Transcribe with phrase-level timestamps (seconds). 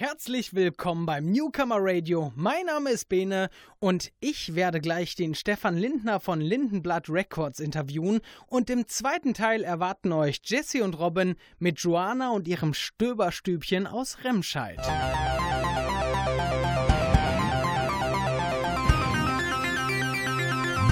[0.00, 2.32] Herzlich willkommen beim Newcomer Radio.
[2.34, 8.22] Mein Name ist Bene und ich werde gleich den Stefan Lindner von Lindenblatt Records interviewen.
[8.46, 14.24] Und im zweiten Teil erwarten euch Jesse und Robin mit Joanna und ihrem Stöberstübchen aus
[14.24, 14.78] Remscheid.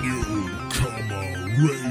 [0.02, 1.22] Newcomer
[1.56, 1.87] Radio.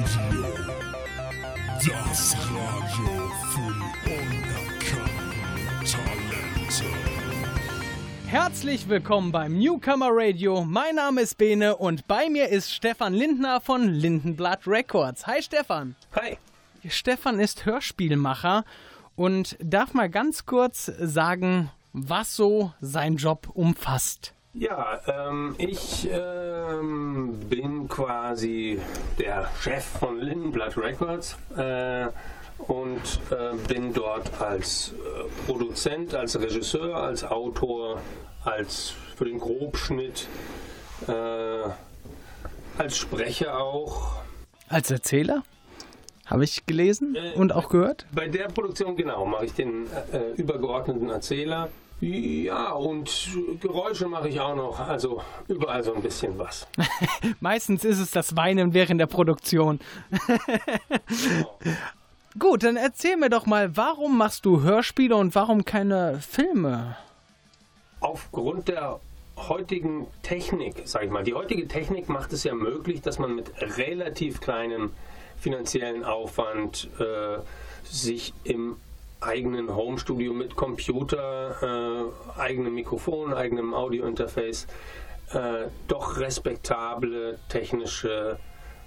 [8.30, 10.66] Herzlich willkommen beim Newcomer Radio.
[10.66, 15.26] Mein Name ist Bene und bei mir ist Stefan Lindner von Lindenblatt Records.
[15.28, 15.96] Hi Stefan.
[16.14, 16.38] Hi.
[16.90, 18.66] Stefan ist Hörspielmacher
[19.16, 24.34] und darf mal ganz kurz sagen, was so sein Job umfasst.
[24.54, 28.78] Ja, ähm, ich ähm, bin quasi
[29.18, 32.08] der Chef von Lindenblatt Records äh,
[32.60, 38.02] und äh, bin dort als äh, Produzent, als Regisseur, als Autor,
[38.48, 40.28] als für den Grobschnitt,
[41.08, 41.12] äh,
[42.78, 44.22] als Sprecher auch.
[44.70, 45.44] Als Erzähler?
[46.26, 48.06] Habe ich gelesen Äh, und auch gehört?
[48.12, 51.70] Bei der Produktion, genau, mache ich den äh, übergeordneten Erzähler.
[52.00, 54.80] Ja, und Geräusche mache ich auch noch.
[54.80, 56.68] Also überall so ein bisschen was.
[57.40, 59.80] Meistens ist es das Weinen während der Produktion.
[62.38, 66.98] Gut, dann erzähl mir doch mal, warum machst du Hörspiele und warum keine Filme?
[68.00, 69.00] Aufgrund der
[69.38, 73.52] heutigen Technik, sag ich mal, die heutige Technik macht es ja möglich, dass man mit
[73.78, 74.92] relativ kleinem
[75.38, 77.38] finanziellen Aufwand äh,
[77.84, 78.78] sich im
[79.20, 84.68] eigenen Homestudio mit Computer, äh, eigenem Mikrofon, eigenem Audiointerface
[85.34, 88.40] äh, doch respektable technische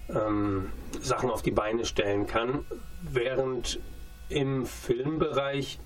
[0.09, 2.65] ähm, Sachen auf die Beine stellen kann,
[3.03, 3.81] während
[4.29, 5.79] im Filmbereich,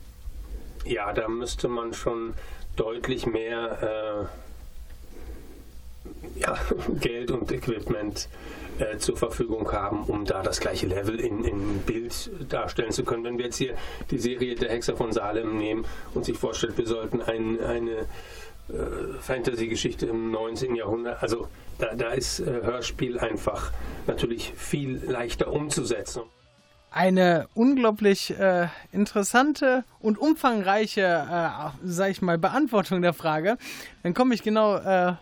[0.85, 2.35] ja, da müsste man schon
[2.77, 4.29] deutlich mehr
[6.37, 6.59] äh, ja,
[7.01, 8.29] Geld und Equipment
[8.79, 13.25] äh, zur Verfügung haben, um da das gleiche Level in, in Bild darstellen zu können.
[13.25, 13.75] Wenn wir jetzt hier
[14.11, 18.07] die Serie Der Hexer von Salem nehmen und sich vorstellt, wir sollten ein, eine
[18.69, 20.75] äh, Fantasy-Geschichte im 19.
[20.75, 21.49] Jahrhundert, also
[21.79, 23.73] da, da ist äh, Hörspiel einfach
[24.07, 26.23] natürlich viel leichter umzusetzen.
[26.97, 33.59] Eine unglaublich äh, interessante und umfangreiche, äh, sag ich mal, Beantwortung der Frage.
[34.05, 35.15] Dann komme ich genau äh,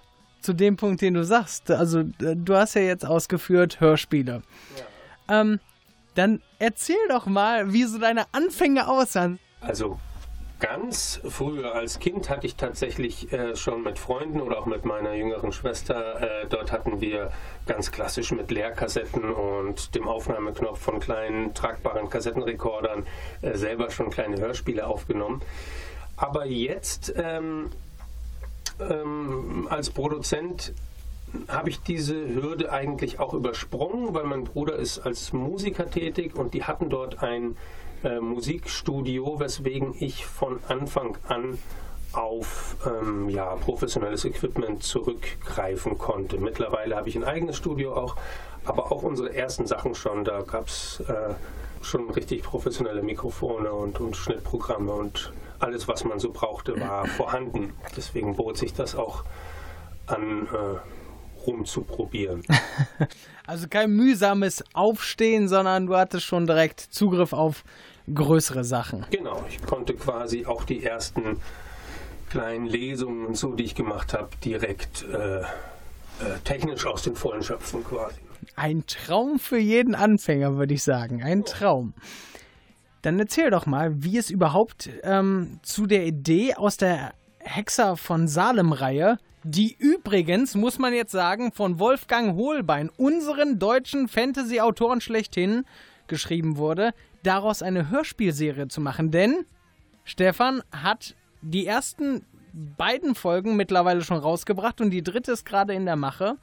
[0.43, 1.71] zu dem Punkt, den du sagst.
[1.71, 4.43] Also, du hast ja jetzt ausgeführt Hörspiele.
[5.31, 5.61] Ähm,
[6.15, 9.39] dann erzähl doch mal, wie so deine Anfänge aussahen.
[9.63, 9.99] Also
[10.63, 15.13] ganz früher als Kind hatte ich tatsächlich äh, schon mit Freunden oder auch mit meiner
[15.13, 17.33] jüngeren Schwester, äh, dort hatten wir
[17.67, 23.05] ganz klassisch mit Leerkassetten und dem Aufnahmeknopf von kleinen tragbaren Kassettenrekordern
[23.43, 25.43] äh, selber schon kleine Hörspiele aufgenommen.
[26.17, 27.71] Aber jetzt ähm,
[28.79, 30.75] ähm, als Produzent
[31.49, 36.55] habe ich diese Hürde eigentlich auch übersprungen, weil mein Bruder ist als Musiker tätig und
[36.55, 37.57] die hatten dort ein
[38.05, 41.59] äh, Musikstudio, weswegen ich von Anfang an
[42.13, 46.39] auf ähm, ja, professionelles Equipment zurückgreifen konnte.
[46.39, 48.17] Mittlerweile habe ich ein eigenes Studio auch,
[48.65, 50.25] aber auch unsere ersten Sachen schon.
[50.25, 51.35] Da gab es äh,
[51.83, 57.73] schon richtig professionelle Mikrofone und, und Schnittprogramme und alles, was man so brauchte, war vorhanden.
[57.97, 59.25] Deswegen bot sich das auch
[60.07, 62.43] an, äh, rumzuprobieren.
[63.45, 67.65] Also kein mühsames Aufstehen, sondern du hattest schon direkt Zugriff auf
[68.13, 69.07] größere Sachen.
[69.11, 71.39] Genau, ich konnte quasi auch die ersten
[72.31, 75.45] kleinen Lesungen und so, die ich gemacht habe, direkt äh, äh,
[76.45, 78.21] technisch aus den Vollen schöpfen quasi.
[78.57, 81.23] Ein Traum für jeden Anfänger, würde ich sagen.
[81.23, 81.95] Ein Traum.
[83.03, 88.29] Dann erzähl doch mal, wie es überhaupt ähm, zu der Idee aus der Hexer von
[88.29, 95.65] Salem-Reihe, die übrigens, muss man jetzt sagen, von Wolfgang Hohlbein, unseren deutschen Fantasy-Autoren schlechthin,
[96.07, 99.11] geschrieben wurde, daraus eine Hörspielserie zu machen.
[99.11, 99.45] Denn
[100.05, 105.87] Stefan hat die ersten beiden Folgen mittlerweile schon rausgebracht und die dritte ist gerade in
[105.87, 106.37] der Mache.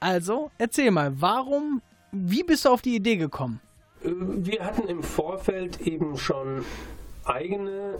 [0.00, 3.60] Also, erzähl mal, warum, wie bist du auf die Idee gekommen?
[4.02, 6.64] Äh, Wir hatten im Vorfeld eben schon
[7.24, 7.98] eigene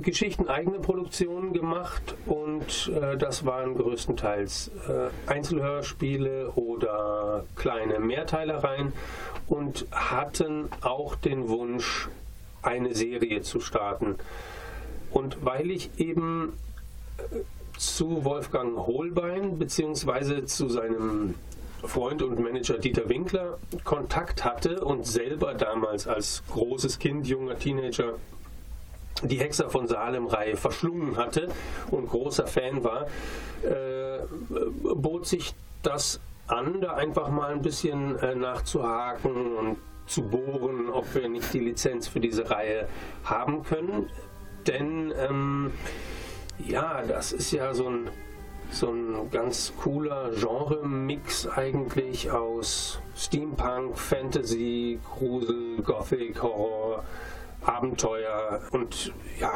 [0.00, 8.92] Geschichten, eigene Produktionen gemacht und äh, das waren größtenteils äh, Einzelhörspiele oder kleine Mehrteilereien
[9.46, 12.08] und hatten auch den Wunsch,
[12.62, 14.16] eine Serie zu starten.
[15.12, 16.54] Und weil ich eben
[17.18, 17.40] äh,
[17.78, 21.34] zu Wolfgang Holbein beziehungsweise zu seinem
[21.84, 28.14] Freund und Manager Dieter Winkler Kontakt hatte und selber damals als großes Kind, junger Teenager
[29.22, 31.48] die Hexer von Salem-Reihe verschlungen hatte
[31.90, 33.06] und großer Fan war,
[33.62, 34.18] äh,
[34.94, 39.76] bot sich das an, da einfach mal ein bisschen äh, nachzuhaken und
[40.06, 42.88] zu bohren, ob wir nicht die Lizenz für diese Reihe
[43.24, 44.08] haben können.
[44.66, 45.72] Denn ähm,
[46.64, 48.10] ja, das ist ja so ein,
[48.70, 57.04] so ein ganz cooler Genre-Mix eigentlich aus Steampunk, Fantasy, Grusel, Gothic, Horror,
[57.66, 59.52] Abenteuer und ja,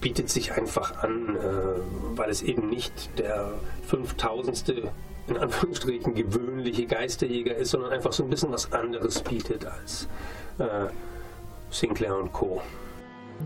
[0.00, 3.52] bietet sich einfach an, äh, weil es eben nicht der
[3.86, 4.74] 5000
[5.26, 10.08] in Anführungsstrichen gewöhnliche Geisterjäger ist, sondern einfach so ein bisschen was anderes bietet als
[10.58, 10.90] äh,
[11.70, 12.60] Sinclair und Co.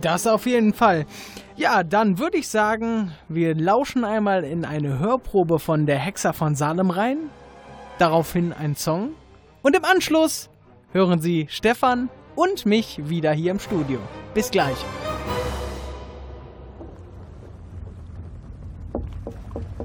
[0.00, 1.06] Das auf jeden Fall.
[1.56, 6.54] Ja, dann würde ich sagen, wir lauschen einmal in eine Hörprobe von der Hexer von
[6.54, 7.18] Salem rein.
[7.98, 9.10] Daraufhin ein Song.
[9.62, 10.50] Und im Anschluss
[10.92, 13.98] hören Sie Stefan und mich wieder hier im Studio.
[14.32, 14.76] Bis gleich.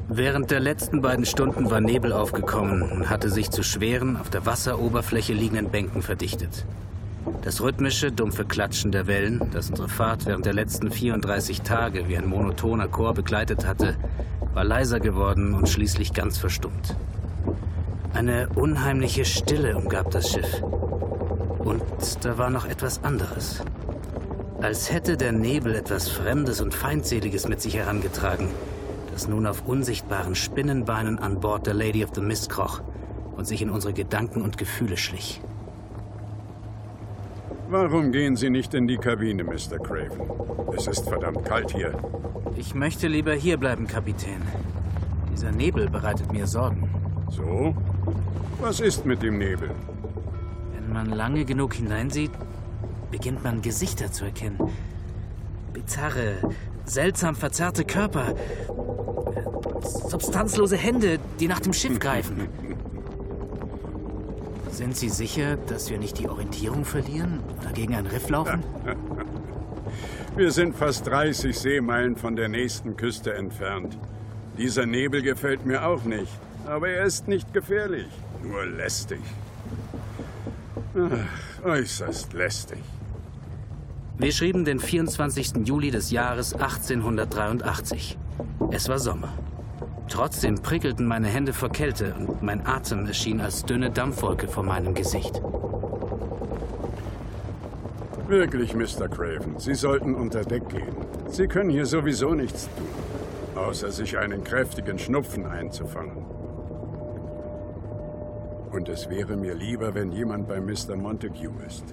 [0.07, 4.45] Während der letzten beiden Stunden war Nebel aufgekommen und hatte sich zu schweren, auf der
[4.45, 6.67] Wasseroberfläche liegenden Bänken verdichtet.
[7.41, 12.17] Das rhythmische, dumpfe Klatschen der Wellen, das unsere Fahrt während der letzten 34 Tage wie
[12.17, 13.97] ein monotoner Chor begleitet hatte,
[14.53, 16.95] war leiser geworden und schließlich ganz verstummt.
[18.13, 20.61] Eine unheimliche Stille umgab das Schiff.
[21.63, 21.81] Und
[22.21, 23.63] da war noch etwas anderes.
[24.61, 28.49] Als hätte der Nebel etwas Fremdes und Feindseliges mit sich herangetragen,
[29.11, 32.81] das nun auf unsichtbaren Spinnenbeinen an Bord der Lady of the Mist kroch
[33.35, 35.41] und sich in unsere Gedanken und Gefühle schlich.
[37.69, 39.79] Warum gehen Sie nicht in die Kabine, Mr.
[39.81, 40.21] Craven?
[40.77, 41.93] Es ist verdammt kalt hier.
[42.55, 44.41] Ich möchte lieber hier bleiben, Kapitän.
[45.31, 46.89] Dieser Nebel bereitet mir Sorgen.
[47.29, 47.75] So?
[48.61, 49.71] Was ist mit dem Nebel?
[50.93, 52.29] Wenn man lange genug hineinsieht,
[53.09, 54.59] beginnt man Gesichter zu erkennen.
[55.73, 56.35] Bizarre,
[56.85, 58.35] seltsam verzerrte Körper,
[60.07, 62.47] substanzlose Hände, die nach dem Schiff greifen.
[64.69, 68.63] Sind Sie sicher, dass wir nicht die Orientierung verlieren oder gegen ein Riff laufen?
[70.35, 73.97] Wir sind fast 30 Seemeilen von der nächsten Küste entfernt.
[74.59, 76.31] Dieser Nebel gefällt mir auch nicht,
[76.67, 78.09] aber er ist nicht gefährlich,
[78.43, 79.21] nur lästig.
[80.95, 82.77] Ach, äußerst lästig.
[84.19, 85.65] Wir schrieben den 24.
[85.65, 88.17] Juli des Jahres 1883.
[88.69, 89.33] Es war Sommer.
[90.07, 94.93] Trotzdem prickelten meine Hände vor Kälte und mein Atem erschien als dünne Dampfwolke vor meinem
[94.93, 95.41] Gesicht.
[98.27, 99.07] Wirklich, Mr.
[99.07, 100.95] Craven, Sie sollten unter Deck gehen.
[101.27, 106.32] Sie können hier sowieso nichts tun, außer sich einen kräftigen Schnupfen einzufangen.
[108.73, 110.95] Und es wäre mir lieber, wenn jemand bei Mr.
[110.95, 111.83] Montague ist.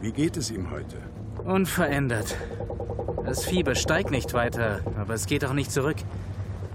[0.00, 0.96] Wie geht es ihm heute?
[1.44, 2.36] Unverändert.
[3.26, 5.96] Das Fieber steigt nicht weiter, aber es geht auch nicht zurück.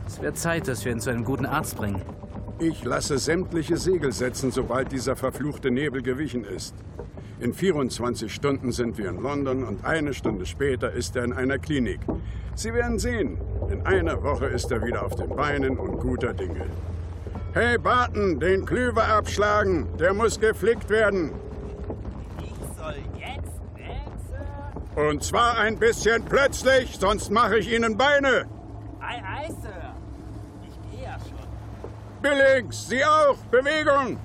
[0.05, 2.03] Es wird Zeit, dass wir ihn zu einem guten Arzt bringen.
[2.59, 6.75] Ich lasse sämtliche Segel setzen, sobald dieser verfluchte Nebel gewichen ist.
[7.39, 11.57] In 24 Stunden sind wir in London und eine Stunde später ist er in einer
[11.57, 11.99] Klinik.
[12.53, 13.39] Sie werden sehen,
[13.71, 16.65] in einer Woche ist er wieder auf den Beinen und guter Dinge.
[17.53, 21.31] Hey Barton, den Klüver abschlagen, der muss geflickt werden.
[22.39, 23.61] Ich soll jetzt,
[24.95, 25.09] Sir?
[25.09, 28.45] Und zwar ein bisschen plötzlich, sonst mache ich Ihnen Beine.
[28.99, 29.95] Ei, ei, Sir.
[30.67, 32.21] Ich gehe ja schon.
[32.21, 34.17] Billings, Sie auch, Bewegung.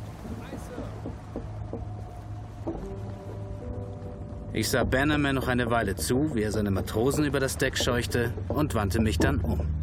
[4.55, 8.35] Ich sah Bannerman noch eine Weile zu, wie er seine Matrosen über das Deck scheuchte
[8.49, 9.82] und wandte mich dann um.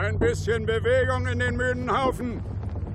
[0.00, 2.42] Ein bisschen Bewegung in den müden Haufen.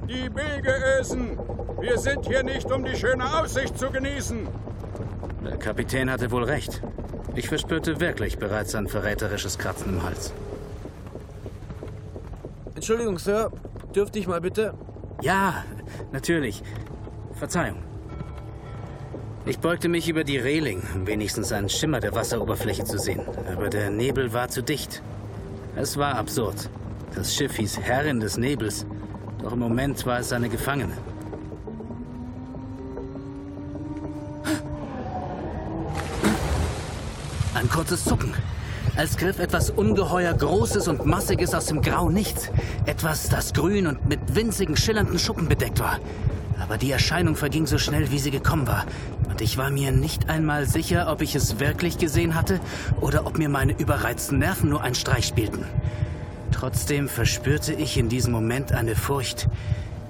[0.10, 1.38] Die Wege ösen.
[1.80, 4.48] Wir sind hier nicht, um die schöne Aussicht zu genießen.
[5.46, 6.82] Der Kapitän hatte wohl recht.
[7.36, 10.34] Ich verspürte wirklich bereits ein verräterisches Kratzen im Hals.
[12.74, 13.52] Entschuldigung, Sir.
[13.96, 14.74] Dürfte ich mal bitte?
[15.22, 15.64] Ja,
[16.12, 16.64] natürlich.
[17.36, 17.84] Verzeihung.
[19.46, 23.22] Ich beugte mich über die Reling, um wenigstens einen Schimmer der Wasseroberfläche zu sehen.
[23.54, 25.04] Aber der Nebel war zu dicht.
[25.76, 26.68] Es war absurd.
[27.16, 28.86] Das Schiff hieß Herrin des Nebels,
[29.42, 30.98] doch im Moment war es eine Gefangene.
[37.54, 38.34] Ein kurzes Zucken,
[38.98, 42.52] als griff etwas ungeheuer Großes und Massiges aus dem Grau Nichts.
[42.86, 46.00] Etwas, das grün und mit winzigen, schillernden Schuppen bedeckt war.
[46.62, 48.86] Aber die Erscheinung verging so schnell, wie sie gekommen war.
[49.30, 52.60] Und ich war mir nicht einmal sicher, ob ich es wirklich gesehen hatte
[53.00, 55.66] oder ob mir meine überreizten Nerven nur einen Streich spielten.
[56.56, 59.50] Trotzdem verspürte ich in diesem Moment eine Furcht,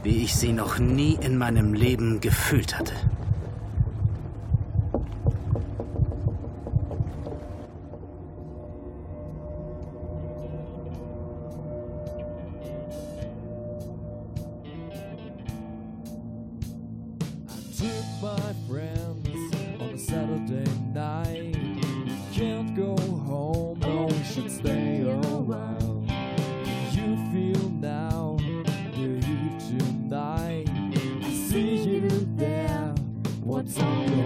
[0.03, 2.93] wie ich sie noch nie in meinem Leben gefühlt hatte.
[31.55, 32.93] See you there,
[33.41, 34.24] what's on your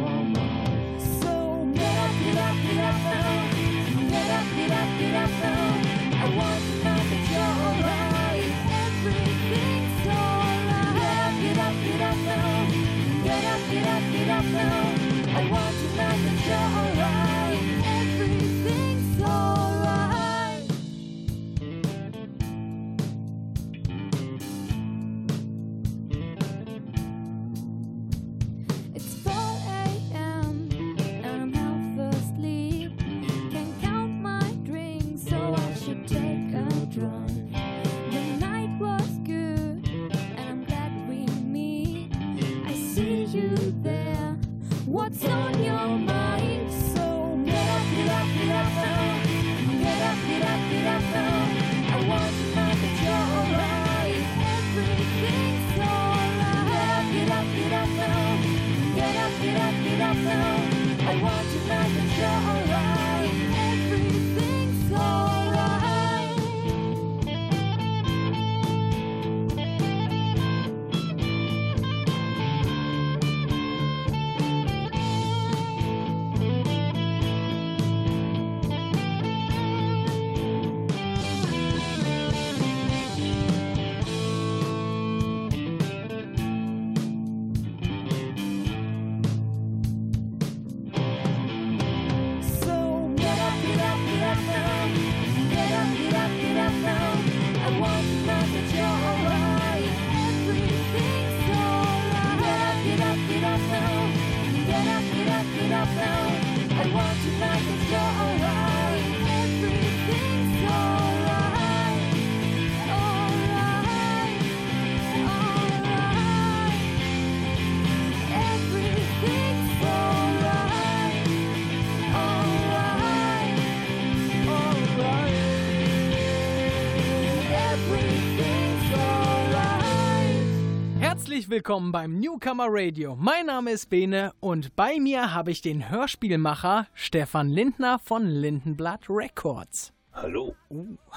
[131.50, 133.16] Herzlich willkommen beim Newcomer Radio.
[133.16, 139.10] Mein Name ist Bene und bei mir habe ich den Hörspielmacher Stefan Lindner von Lindenblatt
[139.10, 139.92] Records.
[140.14, 140.54] Hallo.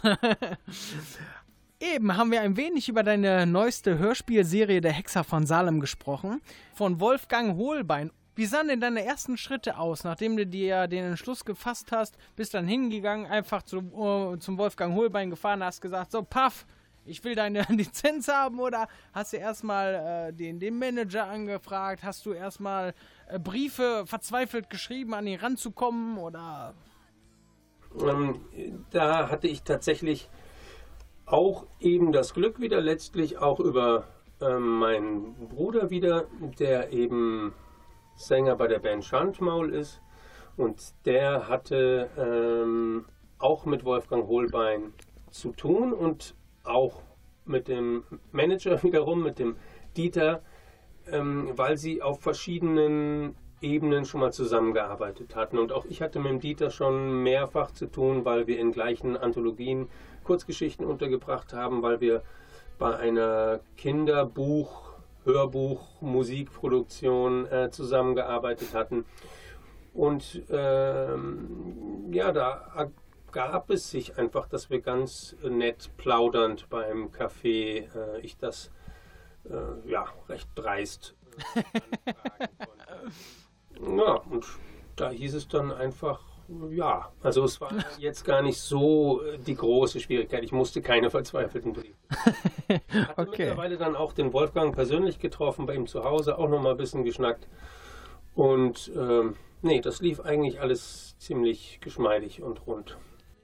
[1.80, 6.40] Eben haben wir ein wenig über deine neueste Hörspielserie Der Hexer von Salem gesprochen.
[6.72, 8.10] Von Wolfgang Hohlbein.
[8.34, 12.54] Wie sahen denn deine ersten Schritte aus, nachdem du dir den Entschluss gefasst hast, bist
[12.54, 16.64] dann hingegangen, einfach zu, äh, zum Wolfgang Hohlbein gefahren, hast gesagt, so paff,
[17.04, 22.26] ich will deine Lizenz haben oder hast du erstmal äh, den, den Manager angefragt, hast
[22.26, 22.94] du erstmal
[23.28, 26.74] äh, Briefe verzweifelt geschrieben, an ihn ranzukommen oder
[28.00, 28.40] Ähm,
[28.90, 30.30] da hatte ich tatsächlich
[31.26, 34.08] auch eben das Glück wieder, letztlich auch über
[34.40, 36.26] ähm, meinen Bruder wieder,
[36.58, 37.54] der eben
[38.16, 40.00] Sänger bei der Band Schandmaul ist.
[40.56, 43.06] Und der hatte ähm,
[43.38, 44.92] auch mit Wolfgang Hohlbein
[45.30, 47.02] zu tun und auch
[47.44, 49.56] mit dem Manager wiederum, mit dem
[49.96, 50.42] Dieter,
[51.10, 55.58] ähm, weil sie auf verschiedenen Ebenen schon mal zusammengearbeitet hatten.
[55.58, 59.16] Und auch ich hatte mit dem Dieter schon mehrfach zu tun, weil wir in gleichen
[59.16, 59.88] Anthologien
[60.24, 62.22] Kurzgeschichten untergebracht haben, weil wir
[62.78, 64.92] bei einer Kinderbuch,
[65.24, 69.04] Hörbuch, Musikproduktion äh, zusammengearbeitet hatten.
[69.94, 72.90] Und ähm, ja, da
[73.32, 78.70] gab es sich einfach, dass wir ganz nett plaudernd beim Café, äh, ich das
[79.44, 81.14] äh, ja recht dreist
[81.54, 83.12] äh, anfragen konnte.
[83.80, 84.46] Ja, und
[84.96, 86.20] da hieß es dann einfach,
[86.70, 90.44] ja, also es war jetzt gar nicht so äh, die große Schwierigkeit.
[90.44, 91.96] Ich musste keine verzweifelten Briefe.
[93.06, 93.30] Hatte Okay.
[93.30, 96.76] mittlerweile dann auch den Wolfgang persönlich getroffen, bei ihm zu Hause auch noch mal ein
[96.76, 97.48] bisschen geschnackt.
[98.34, 102.96] Und ähm, nee, das lief eigentlich alles ziemlich geschmeidig und rund.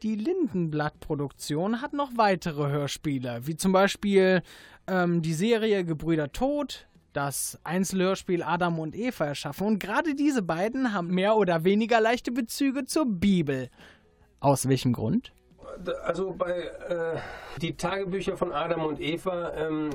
[0.02, 4.43] Die Lindenblatt-Produktion hat noch weitere Hörspiele, wie zum Beispiel
[4.87, 9.67] ähm, die Serie Gebrüder Tod, das Einzelhörspiel Adam und Eva erschaffen.
[9.67, 13.71] Und gerade diese beiden haben mehr oder weniger leichte Bezüge zur Bibel.
[14.38, 15.33] Aus welchem Grund?
[16.05, 17.19] Also bei äh,
[17.61, 19.90] die Tagebücher von Adam und Eva ähm,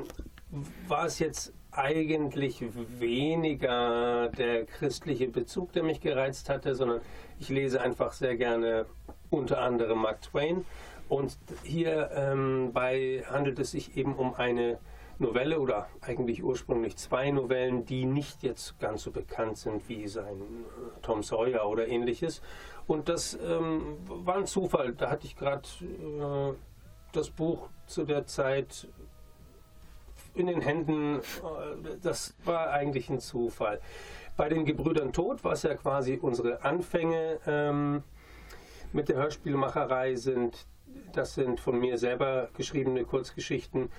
[0.87, 2.61] war es jetzt eigentlich
[2.99, 6.99] weniger der christliche Bezug, der mich gereizt hatte, sondern
[7.39, 8.85] ich lese einfach sehr gerne
[9.33, 10.65] unter anderem Mark Twain.
[11.09, 14.79] Und hier ähm, bei handelt es sich eben um eine
[15.19, 20.37] Novelle oder eigentlich ursprünglich zwei Novellen, die nicht jetzt ganz so bekannt sind wie sein
[20.41, 22.41] äh, Tom Sawyer oder ähnliches.
[22.87, 24.93] Und das ähm, war ein Zufall.
[24.93, 26.53] Da hatte ich gerade äh,
[27.11, 28.87] das Buch zu der Zeit
[30.33, 31.19] in den Händen.
[31.19, 33.79] Äh, das war eigentlich ein Zufall.
[34.35, 38.03] Bei den Gebrüdern Tod, was ja quasi unsere Anfänge ähm,
[38.93, 40.67] mit der Hörspielmacherei sind,
[41.11, 43.89] das sind von mir selber geschriebene Kurzgeschichten.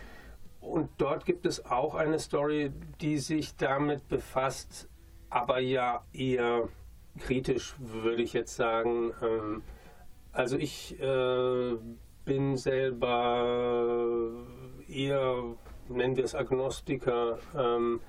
[0.60, 4.88] Und dort gibt es auch eine Story, die sich damit befasst,
[5.28, 6.68] aber ja eher
[7.18, 9.12] kritisch, würde ich jetzt sagen.
[9.22, 9.62] Ähm,
[10.32, 11.76] also ich äh,
[12.24, 14.30] bin selber
[14.88, 15.44] eher,
[15.88, 18.00] nennen wir es Agnostiker, ähm,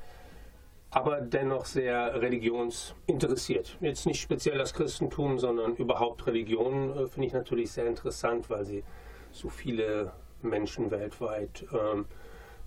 [0.95, 3.77] aber dennoch sehr religionsinteressiert.
[3.81, 8.63] Jetzt nicht speziell das Christentum, sondern überhaupt Religion äh, finde ich natürlich sehr interessant, weil
[8.63, 8.81] sie
[9.29, 12.05] so viele Menschen weltweit ähm,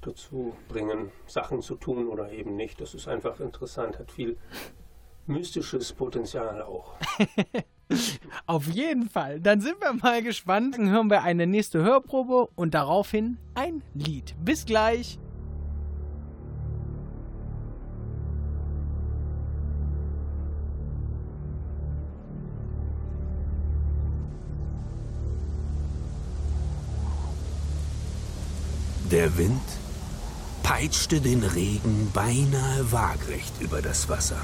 [0.02, 2.82] dazu bringen, Sachen zu tun oder eben nicht.
[2.82, 4.36] Das ist einfach interessant, hat viel
[5.26, 6.96] mystisches Potenzial auch.
[8.46, 9.40] Auf jeden Fall.
[9.40, 10.76] Dann sind wir mal gespannt.
[10.76, 14.34] Dann hören wir eine nächste Hörprobe und daraufhin ein Lied.
[14.44, 15.18] Bis gleich.
[29.10, 29.62] Der Wind
[30.62, 34.36] peitschte den Regen beinahe waagrecht über das Wasser.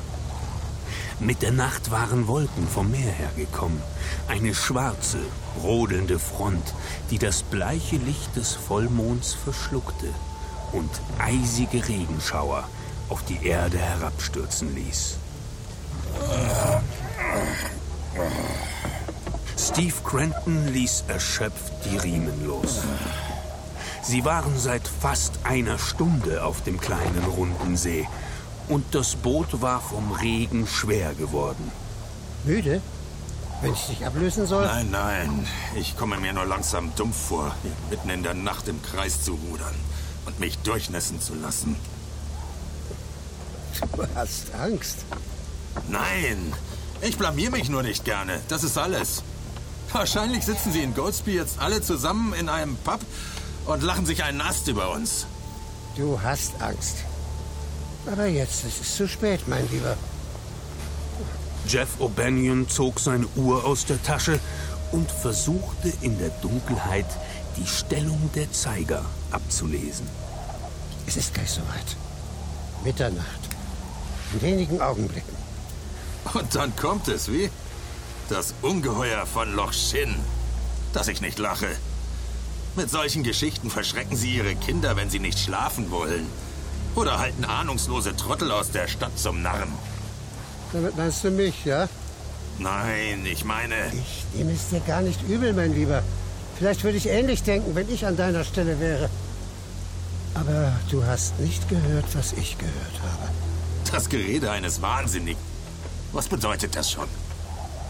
[1.20, 3.82] Mit der Nacht waren Wolken vom Meer hergekommen.
[4.26, 5.18] Eine schwarze,
[5.60, 6.72] brodelnde Front,
[7.10, 10.08] die das bleiche Licht des Vollmonds verschluckte
[10.72, 12.66] und eisige Regenschauer
[13.10, 15.18] auf die Erde herabstürzen ließ.
[19.58, 22.80] Steve Crenton ließ erschöpft die Riemen los.
[24.06, 28.06] Sie waren seit fast einer Stunde auf dem kleinen runden See
[28.68, 31.72] und das Boot war vom Regen schwer geworden.
[32.44, 32.82] Müde?
[33.62, 34.66] Wenn ich dich ablösen soll?
[34.66, 35.46] Nein, nein.
[35.74, 39.38] Ich komme mir nur langsam dumm vor, hier mitten in der Nacht im Kreis zu
[39.48, 39.74] rudern
[40.26, 41.74] und mich durchnässen zu lassen.
[43.96, 44.98] Du hast Angst.
[45.88, 46.52] Nein,
[47.00, 48.40] ich blamier mich nur nicht gerne.
[48.48, 49.22] Das ist alles.
[49.92, 53.00] Wahrscheinlich sitzen sie in Goldsby jetzt alle zusammen in einem Pub
[53.66, 55.26] und lachen sich einen Ast über uns.
[55.96, 56.98] Du hast Angst.
[58.10, 59.96] Aber jetzt ist es zu spät, mein Lieber.
[61.66, 64.38] Jeff O'Banion zog seine Uhr aus der Tasche
[64.92, 67.06] und versuchte in der Dunkelheit
[67.56, 70.06] die Stellung der Zeiger abzulesen.
[71.06, 71.96] Es ist gleich soweit.
[72.84, 73.40] Mitternacht.
[74.34, 75.34] In wenigen Augenblicken.
[76.34, 77.50] Und dann kommt es, wie?
[78.28, 80.14] Das Ungeheuer von Loch Shin.
[80.92, 81.68] Dass ich nicht lache.
[82.76, 86.26] Mit solchen Geschichten verschrecken sie ihre Kinder, wenn sie nicht schlafen wollen.
[86.96, 89.72] Oder halten ahnungslose Trottel aus der Stadt zum Narren.
[90.72, 91.88] Damit meinst du mich, ja?
[92.58, 93.74] Nein, ich meine...
[93.92, 96.02] Ich nehme es dir gar nicht übel, mein Lieber.
[96.58, 99.08] Vielleicht würde ich ähnlich denken, wenn ich an deiner Stelle wäre.
[100.34, 103.30] Aber du hast nicht gehört, was ich gehört habe.
[103.92, 105.40] Das Gerede eines Wahnsinnigen.
[106.12, 107.08] Was bedeutet das schon?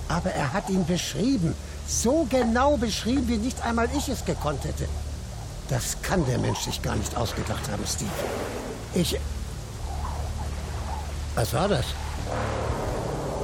[0.08, 1.54] Aber er hat ihn beschrieben.
[1.86, 4.88] So genau beschrieben, wie nicht einmal ich es gekonnt hätte.
[5.68, 8.10] Das kann der Mensch sich gar nicht ausgedacht haben, Steve.
[8.94, 9.18] Ich.
[11.34, 11.86] Was war das?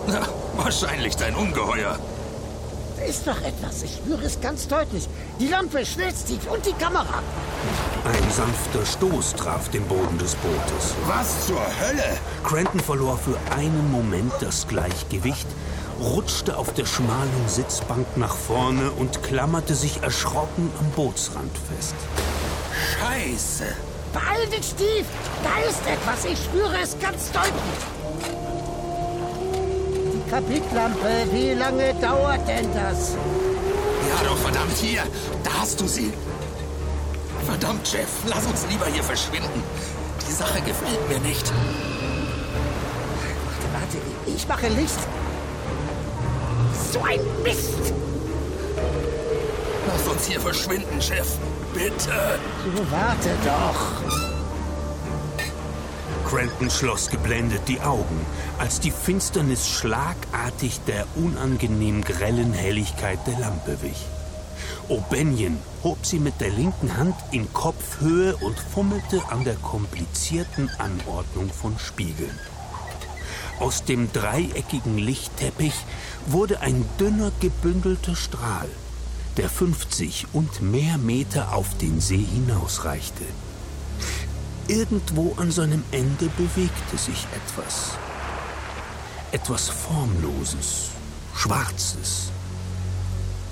[0.07, 0.21] Na,
[0.57, 1.99] wahrscheinlich dein Ungeheuer.
[2.97, 3.83] Da ist doch etwas.
[3.83, 5.09] Ich spüre es ganz deutlich.
[5.39, 7.23] Die Lampe, schnell, Steve, und die Kamera.
[8.05, 10.95] Ein sanfter Stoß traf den Boden des Bootes.
[11.07, 12.19] Was zur Hölle?
[12.45, 15.47] Cranton verlor für einen Moment das Gleichgewicht,
[16.01, 21.95] rutschte auf der schmalen Sitzbank nach vorne und klammerte sich erschrocken am Bootsrand fest.
[22.99, 23.65] Scheiße.
[24.13, 25.07] Beeil dich, Steve!
[25.45, 26.25] Da ist etwas.
[26.25, 27.53] Ich spüre es ganz deutlich.
[30.15, 31.27] Die Kapitlampe.
[31.33, 33.13] Wie lange dauert denn das?
[34.09, 35.03] Ja, doch, verdammt, hier.
[35.45, 36.13] Da hast du sie.
[37.47, 39.63] Verdammt, Jeff, lass uns lieber hier verschwinden.
[40.27, 41.53] Die Sache gefällt mir nicht.
[43.47, 43.99] Warte, warte.
[44.27, 44.99] Ich mache Licht.
[46.91, 47.93] So ein Mist!
[49.87, 51.39] Lass uns hier verschwinden, Chef.
[51.73, 52.39] Bitte.
[52.65, 54.03] Du warte doch.
[56.29, 58.27] Cranton schloss geblendet die Augen,
[58.59, 64.07] als die Finsternis schlagartig der unangenehm grellen Helligkeit der Lampe wich.
[64.89, 71.51] O'Banion hob sie mit der linken Hand in Kopfhöhe und fummelte an der komplizierten Anordnung
[71.51, 72.37] von Spiegeln.
[73.61, 75.75] Aus dem dreieckigen Lichtteppich
[76.27, 78.69] wurde ein dünner gebündelter Strahl,
[79.37, 83.25] der 50 und mehr Meter auf den See hinausreichte.
[84.69, 87.99] irgendwo an seinem Ende bewegte sich etwas.
[89.33, 90.91] Etwas Formloses,
[91.35, 92.31] Schwarzes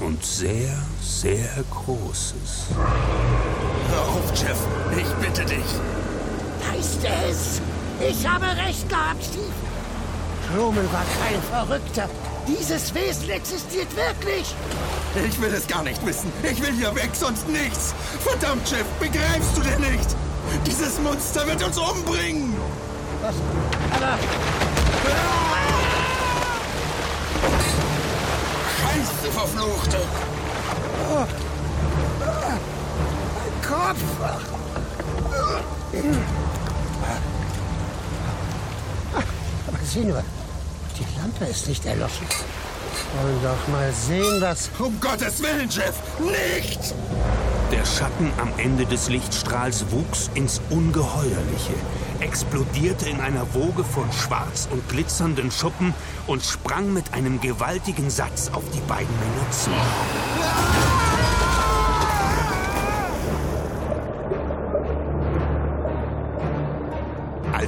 [0.00, 2.66] und sehr, sehr Großes.
[3.90, 4.58] Hör auf, Jeff.
[4.96, 5.70] Ich bitte dich.
[6.70, 7.60] Heißt es?
[8.08, 9.67] Ich habe recht gehabt, Steve.
[10.52, 12.08] Kromel war kein Verrückter.
[12.46, 14.54] Dieses Wesen existiert wirklich.
[15.28, 16.32] Ich will es gar nicht wissen.
[16.42, 17.94] Ich will hier weg, sonst nichts.
[18.20, 20.16] Verdammt, Jeff, begreifst du denn nicht?
[20.64, 22.56] Dieses Monster wird uns umbringen.
[23.20, 23.34] Was?
[23.94, 24.18] Aber
[28.80, 29.98] Scheiße, Verfluchte.
[31.10, 31.26] Oh.
[32.20, 34.02] Mein Kopf.
[39.66, 40.22] Aber sieh nur,
[40.98, 42.26] die Lampe ist nicht erloschen.
[43.22, 44.70] Wollen doch mal sehen, was...
[44.78, 46.94] Um Gottes Willen, Jeff, nicht!
[47.72, 51.74] Der Schatten am Ende des Lichtstrahls wuchs ins Ungeheuerliche,
[52.20, 55.94] explodierte in einer Woge von schwarz und glitzernden Schuppen
[56.26, 59.70] und sprang mit einem gewaltigen Satz auf die beiden Männer zu.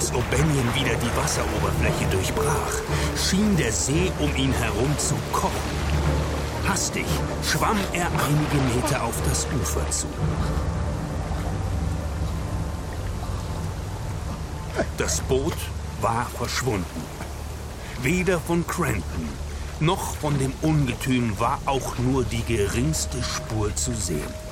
[0.00, 2.72] Als O'Banion wieder die Wasseroberfläche durchbrach,
[3.18, 5.52] schien der See um ihn herum zu kochen.
[6.66, 7.04] Hastig
[7.44, 10.06] schwamm er einige Meter auf das Ufer zu.
[14.96, 15.58] Das Boot
[16.00, 17.04] war verschwunden.
[18.00, 19.28] Weder von Cranton
[19.80, 24.49] noch von dem Ungetüm war auch nur die geringste Spur zu sehen.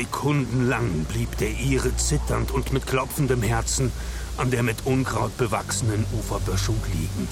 [0.00, 3.92] Sekundenlang blieb der Ire zitternd und mit klopfendem Herzen
[4.38, 7.28] an der mit Unkraut bewachsenen Uferböschung liegen.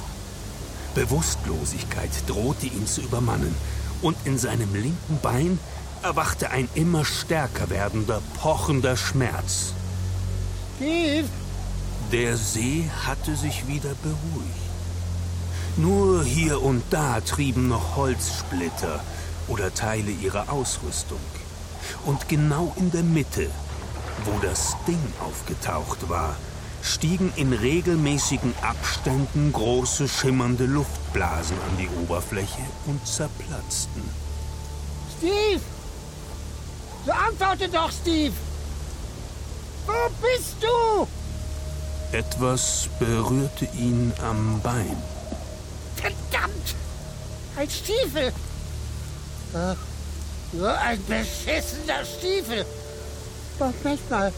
[0.94, 3.54] Bewusstlosigkeit drohte ihn zu übermannen,
[4.02, 5.58] und in seinem linken Bein
[6.02, 9.72] erwachte ein immer stärker werdender, pochender Schmerz.
[10.76, 11.28] Steve!
[12.12, 14.68] Der See hatte sich wieder beruhigt.
[15.78, 19.02] Nur hier und da trieben noch Holzsplitter
[19.46, 21.20] oder Teile ihrer Ausrüstung.
[22.04, 23.50] Und genau in der Mitte,
[24.24, 26.36] wo das Ding aufgetaucht war,
[26.82, 34.02] stiegen in regelmäßigen Abständen große schimmernde Luftblasen an die Oberfläche und zerplatzten.
[35.16, 35.60] Steve!
[37.04, 38.34] So antworte doch, Steve!
[39.86, 41.06] Wo bist du?
[42.16, 44.96] Etwas berührte ihn am Bein.
[45.96, 46.74] Verdammt!
[47.56, 48.32] Ein Stiefel!
[49.54, 49.76] Ach,
[50.52, 52.64] nur ein beschissener Stiefel!
[53.58, 54.32] Moment mal.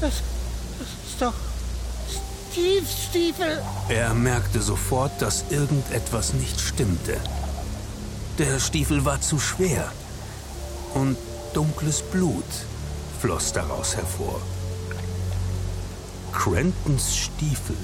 [0.00, 0.12] Das,
[0.78, 1.34] das, ist doch
[2.52, 3.62] Steves Stiefel.
[3.88, 7.16] Er merkte sofort, dass irgendetwas nicht stimmte.
[8.38, 9.90] Der Stiefel war zu schwer
[10.94, 11.16] und
[11.52, 12.44] dunkles Blut
[13.20, 14.40] floss daraus hervor.
[16.32, 17.76] Crentons Stiefel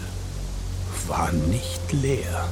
[1.09, 2.49] war nicht leer.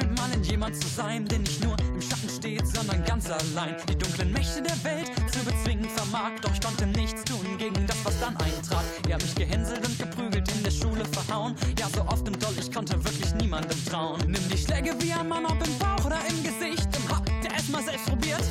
[0.00, 3.26] Davon geträumt, mal in jemand zu sein, der nicht nur im Schatten steht, sondern ganz
[3.30, 3.76] allein.
[3.88, 7.96] Die dunklen Mächte der Welt zu bezwingen vermag, doch ich konnte nichts tun gegen das,
[8.04, 8.84] was dann eintrat.
[9.06, 11.54] Ihr habt mich gehänselt und geprügelt, in der Schule verhauen.
[11.78, 14.20] Ja, so oft und doll, ich konnte wirklich niemandem trauen.
[14.26, 16.88] Nimm die Schläge wie ein Mann, ob im Bauch oder im Gesicht.
[16.96, 18.44] Im Hack, der es mal selbst probiert.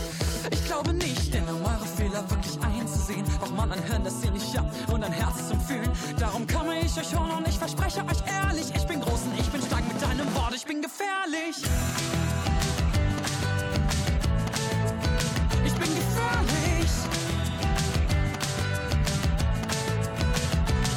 [0.52, 4.32] Ich glaube nicht, denn um eure Fehler wirklich einzusehen, braucht man ein Hirn, das ihr
[4.32, 5.92] nicht habt und ein Herz zum Fühlen.
[6.18, 9.48] Darum komme ich euch hören und ich verspreche euch ehrlich, ich bin groß und ich
[9.50, 9.59] bin
[10.00, 11.58] deinem Wort, ich bin gefährlich.
[15.66, 16.92] Ich bin gefährlich.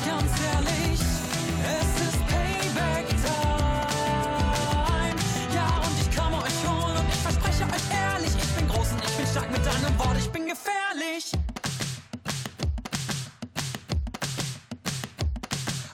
[0.07, 1.01] Ganz ehrlich,
[1.79, 3.57] es ist Payback Time.
[5.55, 9.05] Ja, und ich komme euch holen und ich verspreche euch ehrlich, ich bin groß und
[9.05, 11.33] ich bin stark mit deinem Wort, ich bin gefährlich.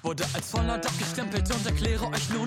[0.03, 2.38] Wurde als Vollnerd abgestempelt und erkläre euch nun,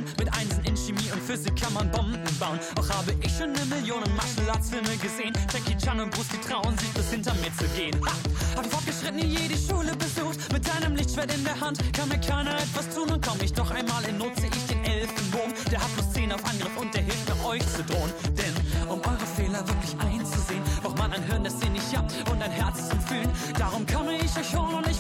[2.42, 2.60] bauen.
[2.80, 5.32] Auch habe ich schon eine Million Martial Arts Filme gesehen.
[5.54, 7.96] Jackie Chan und Bruce, die trauen sich bis hinter mir zu gehen.
[8.04, 8.14] Ha!
[8.58, 11.78] Hab fortgeschrittene Jedi-Schule besucht, mit einem Lichtschwert in der Hand.
[11.94, 14.84] Kann mir keiner etwas tun und komm ich doch einmal in Not, seh ich den
[14.84, 15.54] Elfenwurm.
[15.72, 18.12] Der hat plus 10 auf Angriff und der hilft mir euch zu drohen.
[18.34, 18.56] Denn
[18.90, 22.52] um eure Fehler wirklich einzusehen, braucht man ein Hirn, das ihr nicht habt und ein
[22.52, 23.30] Herz zum Fühlen.
[23.58, 24.91] Darum komme ich euch holen und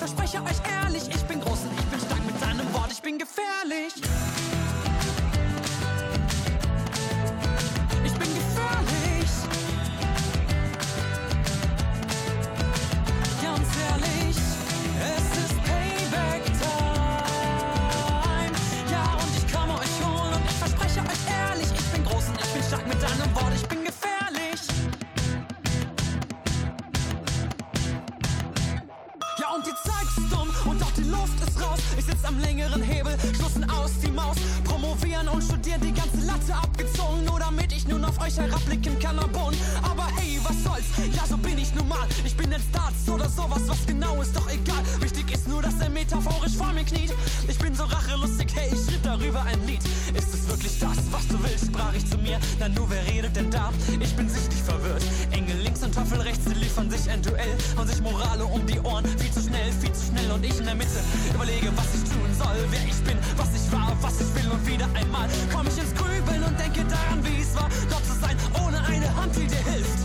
[57.77, 59.05] Hauen sich Morale um die Ohren.
[59.05, 60.31] Viel zu schnell, viel zu schnell.
[60.31, 60.99] Und ich in der Mitte
[61.33, 62.57] überlege, was ich tun soll.
[62.69, 64.51] Wer ich bin, was ich war, was ich will.
[64.51, 68.13] Und wieder einmal komm ich ins Grübeln und denke daran, wie es war, dort zu
[68.19, 69.99] sein, ohne eine Hand, die dir hilft.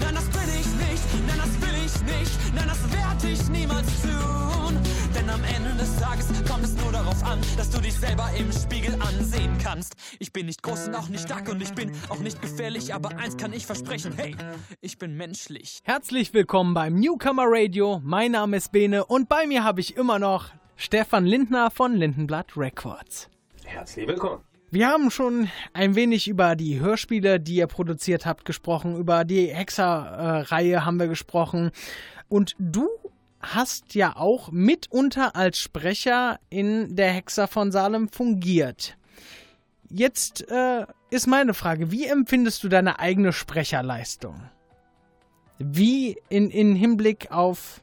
[0.00, 3.86] Nein, das bin ich nicht, nein, das will ich nicht, nein, das werd ich niemals
[4.02, 4.78] tun.
[5.20, 8.50] Denn am Ende des Tages kommt es nur darauf an, dass du dich selber im
[8.52, 9.92] Spiegel ansehen kannst.
[10.18, 13.18] Ich bin nicht groß und auch nicht stark und ich bin auch nicht gefährlich, aber
[13.18, 14.34] eins kann ich versprechen, hey,
[14.80, 15.80] ich bin menschlich.
[15.84, 18.00] Herzlich willkommen beim Newcomer Radio.
[18.02, 22.56] Mein Name ist Bene und bei mir habe ich immer noch Stefan Lindner von Lindenblatt
[22.56, 23.28] Records.
[23.66, 24.42] Herzlich willkommen.
[24.70, 28.96] Wir haben schon ein wenig über die Hörspiele, die ihr produziert habt, gesprochen.
[28.96, 31.72] Über die Hexer-Reihe haben wir gesprochen.
[32.30, 32.88] Und du
[33.40, 38.96] hast ja auch mitunter als Sprecher in der Hexer von Salem fungiert.
[39.88, 44.42] Jetzt äh, ist meine Frage, wie empfindest du deine eigene Sprecherleistung?
[45.58, 47.82] Wie in, in Hinblick auf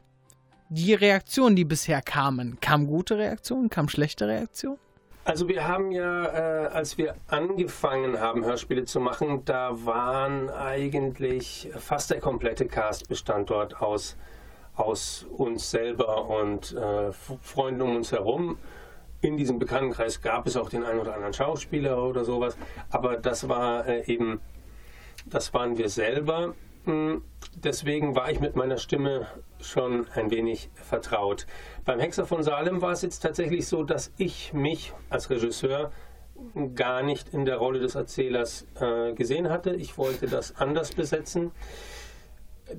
[0.70, 2.58] die Reaktionen, die bisher kamen?
[2.60, 4.78] Kamen gute Reaktionen, kamen schlechte Reaktionen?
[5.24, 11.68] Also wir haben ja, äh, als wir angefangen haben, Hörspiele zu machen, da waren eigentlich
[11.76, 14.16] fast der komplette Cast bestand dort aus,
[14.78, 18.58] aus uns selber und äh, Freunden um uns herum.
[19.20, 22.56] In diesem Bekanntenkreis gab es auch den einen oder anderen Schauspieler oder sowas,
[22.90, 24.40] aber das war äh, eben,
[25.26, 26.54] das waren wir selber.
[26.84, 27.22] Hm,
[27.64, 29.26] Deswegen war ich mit meiner Stimme
[29.60, 31.46] schon ein wenig vertraut.
[31.84, 35.90] Beim Hexer von Salem war es jetzt tatsächlich so, dass ich mich als Regisseur
[36.76, 39.74] gar nicht in der Rolle des Erzählers äh, gesehen hatte.
[39.74, 41.50] Ich wollte das anders besetzen.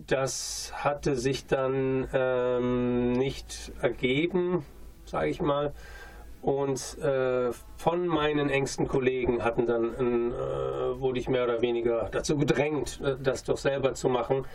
[0.10, 4.66] Das hatte sich dann ähm, nicht ergeben,
[5.06, 5.72] sage ich mal.
[6.42, 9.94] Und äh, von meinen engsten Kollegen hatten dann,
[10.32, 14.48] äh, wurde ich mehr oder weniger dazu gedrängt, äh, das doch selber zu machen.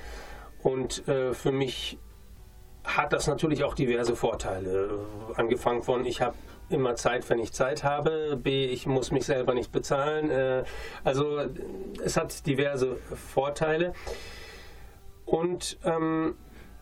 [0.64, 1.98] Und äh, für mich
[2.82, 4.98] hat das natürlich auch diverse Vorteile.
[5.36, 6.34] Angefangen von, ich habe
[6.68, 8.36] immer Zeit, wenn ich Zeit habe.
[8.42, 10.30] B, ich muss mich selber nicht bezahlen.
[10.30, 10.64] Äh,
[11.04, 11.42] also
[12.02, 13.92] es hat diverse Vorteile.
[15.26, 16.36] Und ähm,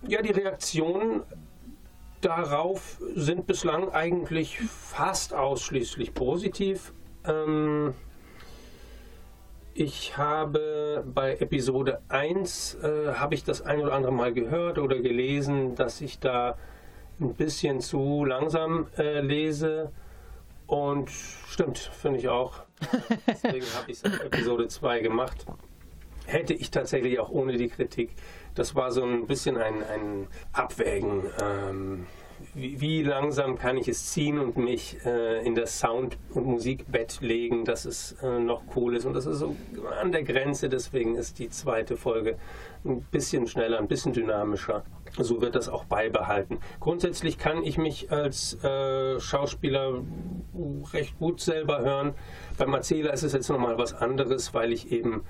[0.07, 1.23] ja, die Reaktionen
[2.21, 6.93] darauf sind bislang eigentlich fast ausschließlich positiv.
[7.25, 7.95] Ähm,
[9.75, 14.99] ich habe bei Episode 1 äh, habe ich das ein oder andere Mal gehört oder
[14.99, 16.59] gelesen, dass ich da
[17.21, 19.91] ein bisschen zu langsam äh, lese.
[20.67, 22.63] Und stimmt, finde ich auch.
[23.27, 25.47] Deswegen habe ich es Episode 2 gemacht.
[26.27, 28.11] Hätte ich tatsächlich auch ohne die Kritik.
[28.55, 31.23] Das war so ein bisschen ein, ein Abwägen.
[31.41, 32.07] Ähm,
[32.55, 37.21] wie, wie, langsam kann ich es ziehen und mich äh, in das Sound- und Musikbett
[37.21, 39.05] legen, dass es äh, noch cool ist.
[39.05, 39.57] Und das ist so
[40.01, 42.37] an der Grenze, deswegen ist die zweite Folge
[42.85, 44.85] ein bisschen schneller, ein bisschen dynamischer.
[45.19, 46.59] So wird das auch beibehalten.
[46.81, 50.03] Grundsätzlich kann ich mich als äh, Schauspieler
[50.93, 52.15] recht gut selber hören.
[52.59, 55.23] Beim Erzähler ist es jetzt nochmal was anderes, weil ich eben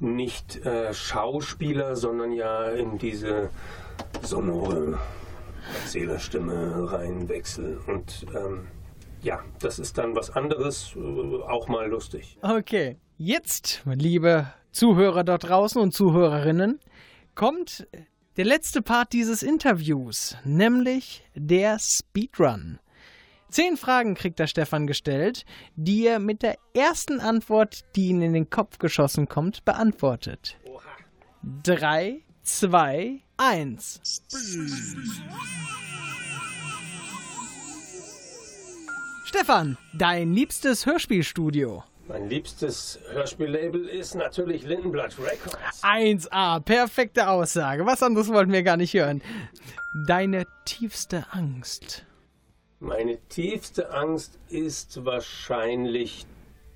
[0.00, 3.50] nicht äh, Schauspieler, sondern ja in diese
[4.22, 4.98] sonore
[5.82, 7.80] Erzählerstimme reinwechsel.
[7.86, 8.68] Und ähm,
[9.22, 12.38] ja, das ist dann was anderes, äh, auch mal lustig.
[12.42, 16.80] Okay, jetzt, liebe Zuhörer dort draußen und Zuhörerinnen,
[17.34, 17.86] kommt
[18.36, 22.78] der letzte Part dieses Interviews, nämlich der Speedrun.
[23.56, 28.34] Zehn Fragen kriegt der Stefan gestellt, die er mit der ersten Antwort, die ihm in
[28.34, 30.58] den Kopf geschossen kommt, beantwortet.
[30.66, 30.82] Oha.
[31.62, 34.02] Drei, zwei, eins.
[39.24, 41.82] Stefan, dein liebstes Hörspielstudio.
[42.08, 45.82] Mein liebstes Hörspiellabel ist natürlich Lindenblatt Records.
[45.82, 47.86] 1A, perfekte Aussage.
[47.86, 49.22] Was anderes wollten wir gar nicht hören.
[50.06, 52.04] Deine tiefste Angst.
[52.80, 56.26] Meine tiefste Angst ist wahrscheinlich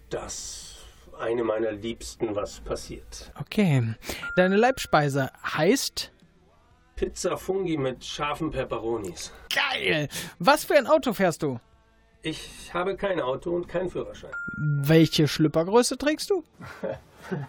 [0.08, 0.76] das
[1.18, 3.30] eine meiner Liebsten, was passiert.
[3.38, 3.94] Okay.
[4.36, 6.10] Deine Leibspeise heißt?
[6.96, 9.32] Pizza Fungi mit scharfen Peperonis.
[9.54, 10.08] Geil!
[10.38, 11.60] Was für ein Auto fährst du?
[12.22, 14.30] Ich habe kein Auto und keinen Führerschein.
[14.58, 16.44] Welche Schlüppergröße trägst du?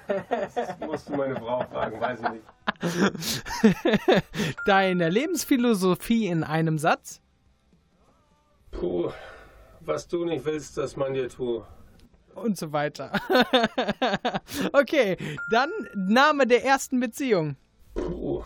[0.07, 4.23] das musst du meine Frau fragen, weiß ich nicht.
[4.65, 7.21] Deine Lebensphilosophie in einem Satz?
[8.71, 9.11] Puh,
[9.81, 11.63] was du nicht willst, dass man dir tut.
[12.35, 13.11] und so weiter.
[14.73, 15.17] okay,
[15.49, 17.57] dann Name der ersten Beziehung.
[17.93, 18.43] Puh,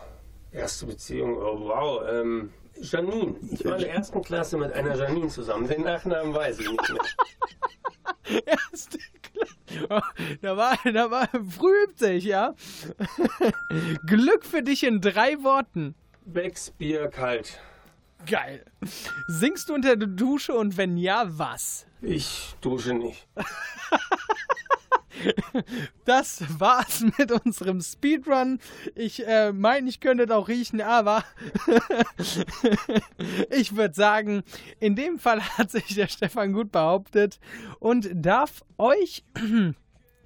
[0.51, 2.03] erste Beziehung, oh wow.
[2.09, 3.35] Ähm, Janine.
[3.51, 5.67] Ich war in der ersten Klasse mit einer Janine zusammen.
[5.67, 7.01] Den Nachnamen weiß ich nicht mehr.
[8.45, 9.87] Erste Klasse.
[9.89, 9.99] Oh,
[10.41, 12.55] da war, da war früh übt sich, ja.
[14.05, 15.95] Glück für dich in drei Worten.
[16.25, 17.59] Becks Bier kalt.
[18.25, 18.65] Geil.
[19.27, 21.85] Singst du unter der Dusche und wenn ja, was?
[22.01, 23.27] Ich dusche nicht.
[26.05, 28.59] Das war's mit unserem Speedrun.
[28.95, 31.23] Ich äh, meine, ich könnte auch riechen, aber
[33.49, 34.43] ich würde sagen,
[34.79, 37.39] in dem Fall hat sich der Stefan gut behauptet
[37.79, 39.23] und darf euch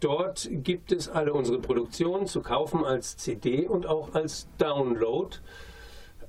[0.00, 5.36] Dort gibt es alle unsere Produktionen zu kaufen als CD und auch als Download.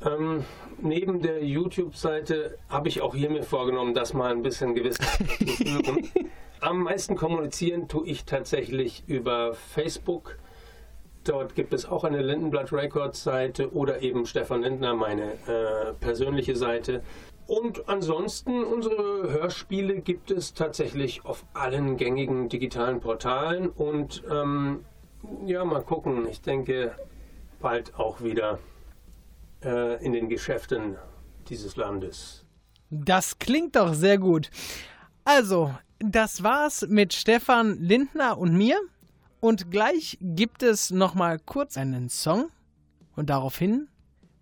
[0.05, 0.43] Ähm,
[0.81, 5.47] neben der YouTube-Seite habe ich auch hier mir vorgenommen, das mal ein bisschen Gewissheit zu
[5.47, 6.09] führen.
[6.61, 10.37] Am meisten kommunizieren tue ich tatsächlich über Facebook.
[11.23, 16.57] Dort gibt es auch eine Lindenblatt Records Seite oder eben Stefan Lindner, meine äh, persönliche
[16.57, 17.03] Seite.
[17.49, 23.69] Und ansonsten, unsere Hörspiele gibt es tatsächlich auf allen gängigen digitalen Portalen.
[23.69, 24.85] Und ähm,
[25.47, 26.27] ja, mal gucken.
[26.29, 26.95] Ich denke,
[27.59, 28.59] bald auch wieder
[29.63, 30.97] äh, in den Geschäften
[31.47, 32.45] dieses Landes.
[32.91, 34.51] Das klingt doch sehr gut.
[35.23, 38.79] Also, das war's mit Stefan Lindner und mir.
[39.39, 42.51] Und gleich gibt es nochmal kurz einen Song.
[43.15, 43.87] Und daraufhin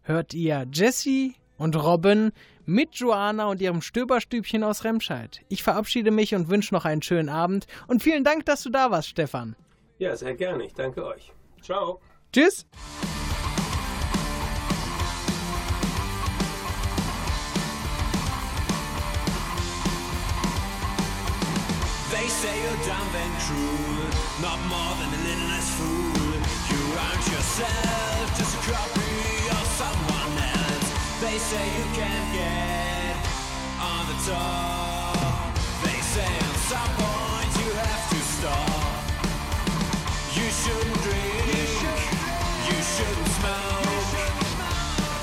[0.01, 2.31] hört ihr Jesse und Robin
[2.65, 5.41] mit Joanna und ihrem Stöberstübchen aus Remscheid.
[5.49, 7.67] Ich verabschiede mich und wünsche noch einen schönen Abend.
[7.87, 9.55] Und vielen Dank, dass du da warst, Stefan.
[9.99, 10.65] Ja, sehr gerne.
[10.65, 11.31] Ich danke euch.
[11.61, 11.99] Ciao.
[12.31, 12.65] Tschüss.
[22.11, 24.09] They say you're dumb and cruel,
[24.41, 26.57] not more than a little less fool.
[26.71, 27.86] You aren't yourself,
[31.29, 33.15] They say you can't get
[33.81, 35.53] on the top.
[35.83, 39.03] They say at some point you have to stop.
[40.37, 41.83] You shouldn't drink,
[42.69, 44.07] you shouldn't smoke.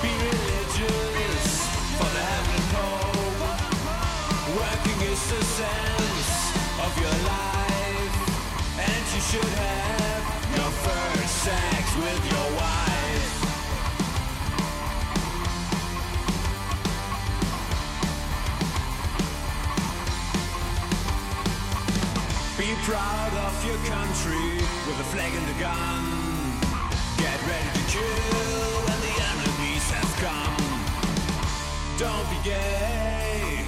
[0.03, 1.49] Be religious
[1.97, 3.41] for the heaven hope.
[4.61, 6.31] Working is the sense
[6.85, 8.17] of your life,
[8.77, 10.14] and you should have
[22.85, 26.05] proud of your country with a flag and a gun.
[27.17, 30.61] Get ready to kill when the enemies have come.
[31.97, 33.65] Don't be gay,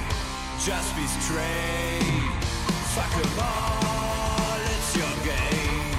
[0.60, 2.28] just be straight.
[2.92, 5.96] Fuck 'em all, it's your game.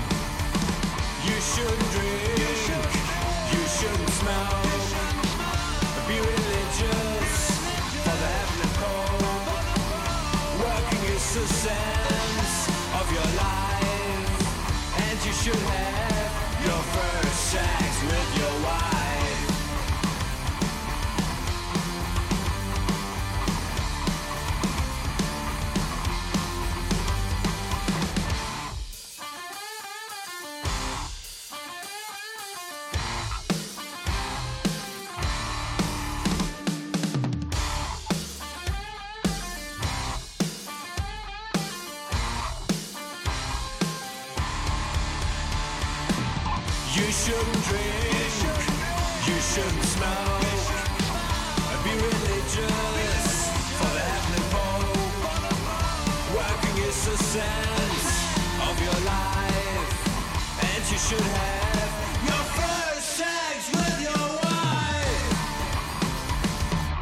[1.26, 2.38] You shouldn't drink,
[3.52, 5.07] you shouldn't smoke.
[13.18, 16.17] Your life, and you should have
[46.98, 48.34] You shouldn't drink,
[49.28, 50.46] you shouldn't smoke.
[51.84, 53.28] Be religious
[53.78, 54.98] for the heavenly hope.
[56.34, 58.08] Working is the sense
[58.68, 59.94] of your life,
[60.74, 61.92] and you should have
[62.26, 64.18] your first sex with your.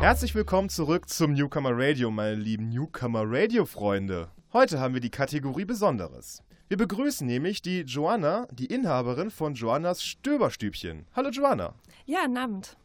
[0.02, 4.28] Herzlich willkommen zurück zum Newcomer Radio, meine lieben Newcomer Radio-Freunde.
[4.52, 6.44] Heute haben wir die Kategorie Besonderes.
[6.68, 11.06] Wir begrüßen nämlich die Joanna, die Inhaberin von Joannas Stöberstübchen.
[11.16, 11.76] Hallo Joanna.
[12.08, 12.78] Ja, guten Abend.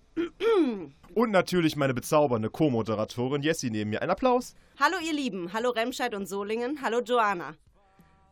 [1.14, 4.02] Und natürlich meine bezaubernde Co-Moderatorin Jessie neben mir.
[4.02, 4.54] Ein Applaus.
[4.78, 7.54] Hallo ihr Lieben, hallo Remscheid und Solingen, hallo Joanna.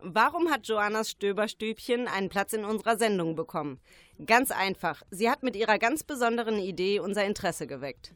[0.00, 3.80] Warum hat Joannas Stöberstübchen einen Platz in unserer Sendung bekommen?
[4.26, 8.14] Ganz einfach, sie hat mit ihrer ganz besonderen Idee unser Interesse geweckt.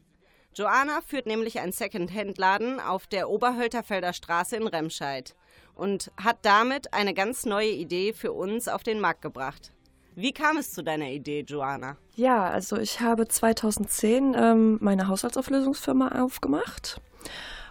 [0.53, 5.35] Joanna führt nämlich einen Second-Hand-Laden auf der Oberhölterfelder Straße in Remscheid
[5.75, 9.71] und hat damit eine ganz neue Idee für uns auf den Markt gebracht.
[10.15, 11.97] Wie kam es zu deiner Idee, Joanna?
[12.15, 17.01] Ja, also ich habe 2010 ähm, meine Haushaltsauflösungsfirma aufgemacht.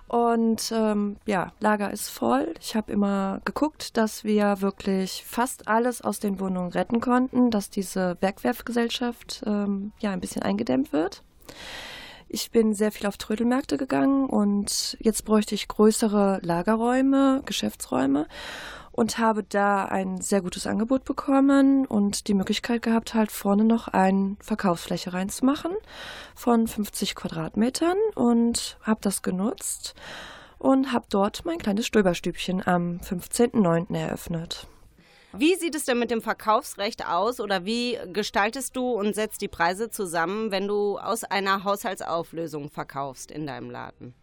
[0.09, 2.53] Und ähm, ja, Lager ist voll.
[2.61, 7.70] Ich habe immer geguckt, dass wir wirklich fast alles aus den Wohnungen retten konnten, dass
[7.70, 11.22] diese Werkwerfgesellschaft ähm, ja ein bisschen eingedämmt wird.
[12.35, 18.26] Ich bin sehr viel auf Trödelmärkte gegangen und jetzt bräuchte ich größere Lagerräume, Geschäftsräume
[18.91, 23.89] und habe da ein sehr gutes Angebot bekommen und die Möglichkeit gehabt, halt vorne noch
[23.89, 25.72] eine Verkaufsfläche reinzumachen
[26.35, 29.95] von 50 Quadratmetern und habe das genutzt
[30.59, 33.95] und habe dort mein kleines Stöberstübchen am 15.09.
[33.95, 34.68] eröffnet.
[35.37, 39.49] Wie sieht es denn mit dem Verkaufsrecht aus oder wie gestaltest du und setzt die
[39.49, 44.14] Preise zusammen, wenn du aus einer Haushaltsauflösung verkaufst in deinem Laden?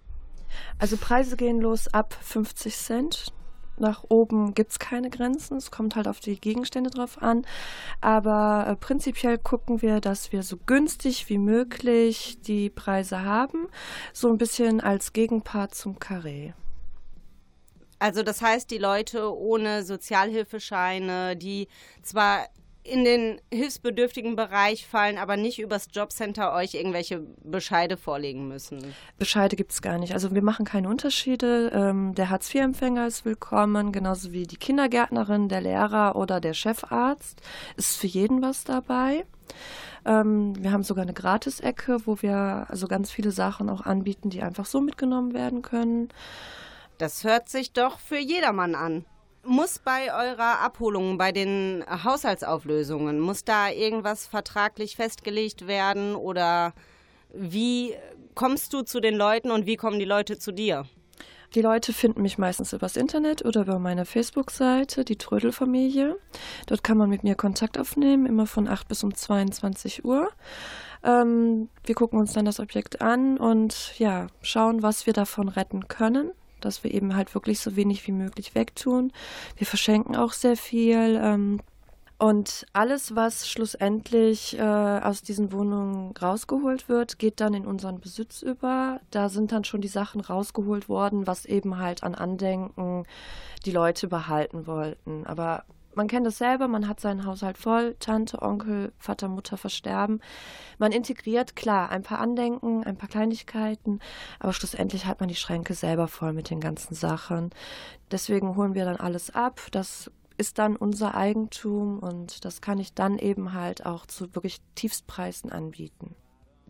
[0.78, 3.34] Also Preise gehen los ab 50 Cent.
[3.78, 5.58] Nach oben gibt es keine Grenzen.
[5.58, 7.46] Es kommt halt auf die Gegenstände drauf an.
[8.02, 13.68] Aber äh, prinzipiell gucken wir, dass wir so günstig wie möglich die Preise haben.
[14.14, 16.54] So ein bisschen als Gegenpart zum Carré.
[18.00, 21.68] Also das heißt, die Leute ohne Sozialhilfescheine, die
[22.02, 22.48] zwar
[22.84, 28.96] in den hilfsbedürftigen Bereich fallen, aber nicht übers Jobcenter euch irgendwelche Bescheide vorlegen müssen.
[29.18, 30.14] Bescheide gibt es gar nicht.
[30.14, 31.72] Also wir machen keine Unterschiede.
[31.74, 37.42] Ähm, der Hartz-IV-Empfänger ist willkommen, genauso wie die Kindergärtnerin, der Lehrer oder der Chefarzt.
[37.76, 39.26] Ist für jeden was dabei.
[40.06, 44.42] Ähm, wir haben sogar eine Gratis-Ecke, wo wir also ganz viele Sachen auch anbieten, die
[44.42, 46.10] einfach so mitgenommen werden können.
[47.00, 49.06] Das hört sich doch für jedermann an.
[49.46, 56.74] Muss bei eurer Abholung, bei den Haushaltsauflösungen, muss da irgendwas vertraglich festgelegt werden oder
[57.34, 57.96] wie
[58.36, 60.88] kommst du zu den Leuten und wie kommen die Leute zu dir?
[61.56, 66.18] Die Leute finden mich meistens übers Internet oder über meine Facebook-Seite, die Trödelfamilie.
[66.68, 70.30] Dort kann man mit mir Kontakt aufnehmen, immer von 8 bis um 22 Uhr.
[71.02, 75.88] Ähm, wir gucken uns dann das Objekt an und ja, schauen, was wir davon retten
[75.88, 79.12] können dass wir eben halt wirklich so wenig wie möglich wegtun.
[79.58, 81.20] Wir verschenken auch sehr viel.
[81.22, 81.60] Ähm,
[82.20, 88.42] und alles, was schlussendlich äh, aus diesen Wohnungen rausgeholt wird, geht dann in unseren Besitz
[88.42, 89.00] über.
[89.10, 93.06] Da sind dann schon die Sachen rausgeholt worden, was eben halt an Andenken
[93.66, 95.26] die Leute behalten wollten.
[95.26, 95.64] Aber
[96.00, 100.22] man kennt es selber, man hat seinen Haushalt voll, Tante, Onkel, Vater, Mutter versterben.
[100.78, 104.00] Man integriert, klar, ein paar Andenken, ein paar Kleinigkeiten,
[104.40, 107.50] aber schlussendlich hat man die Schränke selber voll mit den ganzen Sachen.
[108.12, 109.60] Deswegen holen wir dann alles ab.
[109.74, 114.62] Das ist dann unser Eigentum und das kann ich dann eben halt auch zu wirklich
[114.76, 116.16] Tiefstpreisen anbieten.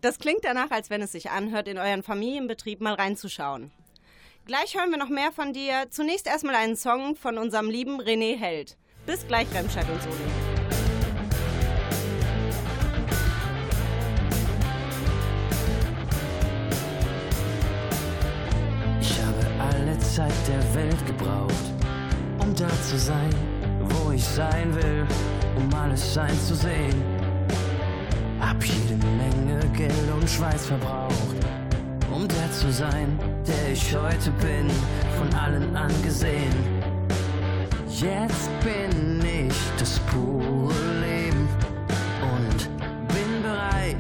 [0.02, 3.70] Das klingt danach, als wenn es sich anhört, in euren Familienbetrieb mal reinzuschauen.
[4.48, 5.86] Gleich hören wir noch mehr von dir.
[5.92, 8.76] Zunächst erstmal einen Song von unserem lieben René Held.
[9.06, 9.90] Bis gleich, und Solingen.
[19.02, 21.54] Ich habe alle Zeit der Welt gebraucht,
[22.40, 23.30] um da zu sein,
[23.82, 25.08] wo ich sein will,
[25.56, 27.04] um alles einzusehen.
[28.40, 31.38] Hab jede Menge Geld und Schweiß verbraucht,
[32.14, 34.70] um der zu sein, der ich heute bin,
[35.18, 36.79] von allen angesehen.
[37.90, 41.50] Jetzt bin ich das pure Leben
[42.22, 42.70] und
[43.08, 43.98] bin bereit,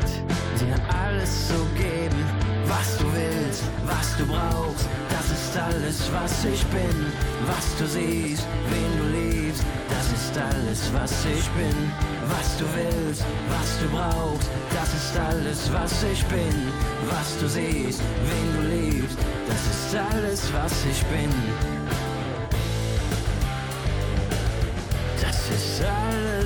[0.60, 2.24] dir alles zu geben,
[2.68, 4.88] was du willst, was du brauchst.
[5.10, 7.08] Das ist alles, was ich bin,
[7.48, 9.64] was du siehst, wen du liebst.
[9.90, 11.92] Das ist alles, was ich bin,
[12.30, 14.50] was du willst, was du brauchst.
[14.72, 16.72] Das ist alles, was ich bin,
[17.10, 19.18] was du siehst, wen du liebst.
[19.48, 21.30] Das ist alles, was ich bin.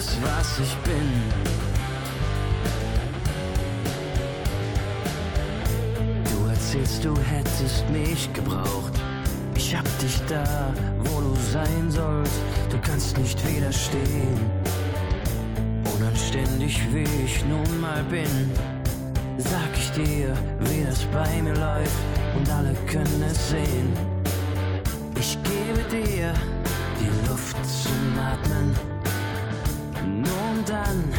[0.03, 1.23] Alles, was ich bin.
[6.25, 8.93] Du erzählst, du hättest mich gebraucht.
[9.55, 12.33] Ich hab dich da, wo du sein sollst.
[12.69, 14.39] Du kannst nicht widerstehen.
[15.95, 18.51] Unanständig wie ich nun mal bin,
[19.37, 22.03] sag ich dir, wie das bei mir läuft.
[22.35, 23.93] Und alle können es sehen.
[25.19, 26.33] Ich gebe dir
[26.99, 28.92] die Luft zum Atmen.
[30.93, 31.09] Dann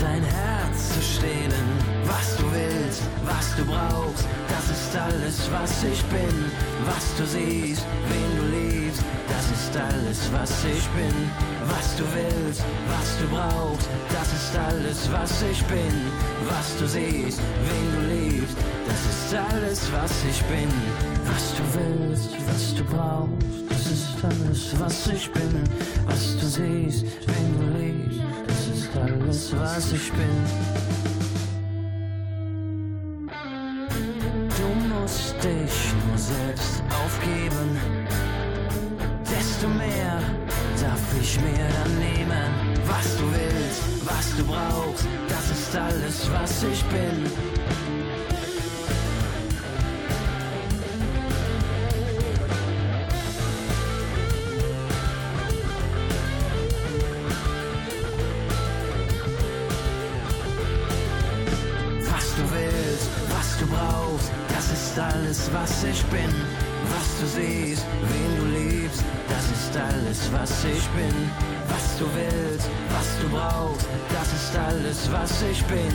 [0.00, 1.68] dein Herz zu stehlen.
[2.04, 6.36] Was du willst, was du brauchst, das ist alles, was ich bin.
[6.86, 11.16] Was du siehst, wen du liebst, das ist alles, was ich bin.
[11.66, 15.96] was du willst, was du brauchst, das ist alles, was ich bin.
[16.48, 18.56] Was du siehst, wen du liebst,
[18.86, 20.70] das ist alles, was ich bin.
[21.26, 25.62] Was du willst, was du brauchst, das ist alles, was ich bin.
[26.06, 27.57] Was du siehst, wen du
[29.28, 30.44] alles, was ich bin.
[34.56, 37.78] Du musst dich nur selbst aufgeben.
[39.24, 40.20] Desto mehr
[40.80, 42.50] darf ich mir dann nehmen.
[42.86, 47.97] Was du willst, was du brauchst, das ist alles, was ich bin.
[65.90, 66.32] Ich bin.
[66.92, 71.16] Was du siehst, wen du liebst, das ist alles, was ich bin.
[71.68, 75.94] Was du willst, was du brauchst, das ist alles, was ich bin.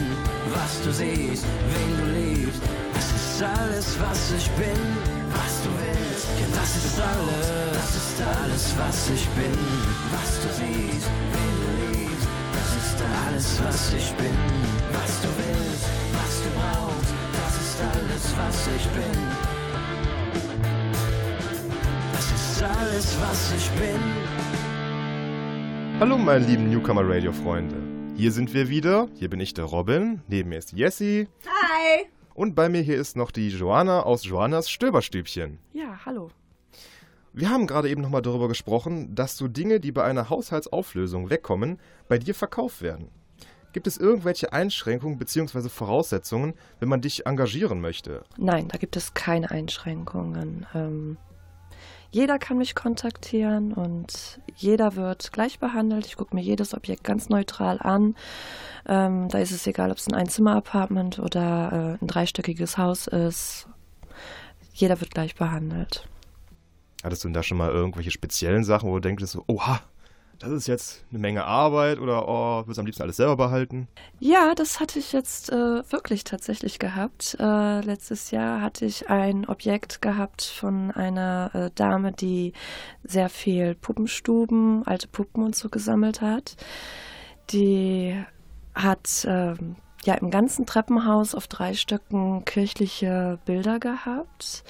[0.54, 2.62] Was du siehst, wen du liebst,
[2.94, 4.82] das ist alles, was ich bin.
[5.34, 9.58] Was du willst, ja, das ist alles, das ist alles, was ich bin.
[10.14, 12.28] Was du siehst, wen du liebst,
[12.58, 14.38] das ist alles, was ich bin.
[14.94, 15.86] Was du willst,
[16.18, 19.53] was du brauchst, das ist alles, was ich bin.
[22.64, 23.99] Alles, was ich bin.
[25.99, 27.76] Hallo, meine lieben Newcomer Radio-Freunde.
[28.16, 29.07] Hier sind wir wieder.
[29.16, 30.22] Hier bin ich der Robin.
[30.28, 31.28] Neben mir ist Jessie.
[31.45, 32.05] Hi!
[32.34, 35.59] Und bei mir hier ist noch die Joanna aus Joannas Stöberstübchen.
[35.74, 36.32] Ja, hallo.
[37.34, 41.80] Wir haben gerade eben nochmal darüber gesprochen, dass so Dinge, die bei einer Haushaltsauflösung wegkommen,
[42.07, 43.09] bei dir verkauft werden.
[43.74, 45.68] Gibt es irgendwelche Einschränkungen bzw.
[45.68, 48.24] Voraussetzungen, wenn man dich engagieren möchte?
[48.38, 50.68] Nein, da gibt es keine Einschränkungen.
[50.76, 51.18] Ähm,
[52.14, 56.05] jeder kann mich kontaktieren und jeder wird gleich behandelt.
[56.05, 58.16] Ich gucke mir jedes Objekt ganz neutral an.
[58.88, 63.68] Ähm, da ist es egal, ob es ein Einzimmer-Apartment oder äh, ein dreistöckiges Haus ist.
[64.74, 66.07] Jeder wird gleich behandelt.
[67.03, 69.82] Hattest du denn da schon mal irgendwelche speziellen Sachen, wo du denkst, so, oha,
[70.44, 73.88] das ist jetzt eine Menge Arbeit oder oh, willst du am liebsten alles selber behalten?
[74.20, 77.38] Ja, das hatte ich jetzt äh, wirklich tatsächlich gehabt.
[77.39, 82.54] Äh, letztes Jahr hatte ich ein Objekt gehabt von einer äh, Dame, die
[83.04, 86.58] sehr viel Puppenstuben, alte Puppen und so gesammelt hat.
[87.52, 88.22] Die
[88.76, 94.64] hat ähm, ja im ganzen Treppenhaus auf drei Stöcken kirchliche Bilder gehabt,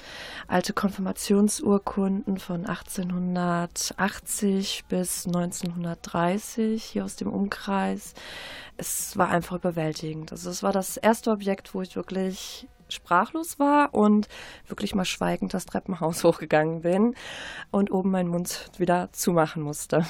[0.48, 8.14] alte Konfirmationsurkunden von 1880 bis 1930 hier aus dem Umkreis.
[8.76, 10.32] Es war einfach überwältigend.
[10.32, 14.28] Also es war das erste Objekt, wo ich wirklich sprachlos war und
[14.66, 17.14] wirklich mal schweigend das Treppenhaus hochgegangen bin
[17.70, 20.06] und oben meinen Mund wieder zumachen musste.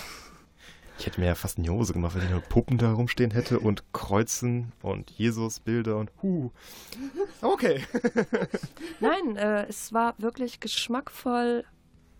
[0.98, 3.32] Ich hätte mir ja fast in die Hose gemacht, wenn ich nur Puppen da rumstehen
[3.32, 6.50] hätte und Kreuzen und Jesusbilder und huh.
[7.42, 7.82] Okay.
[9.00, 11.64] Nein, äh, es war wirklich geschmackvoll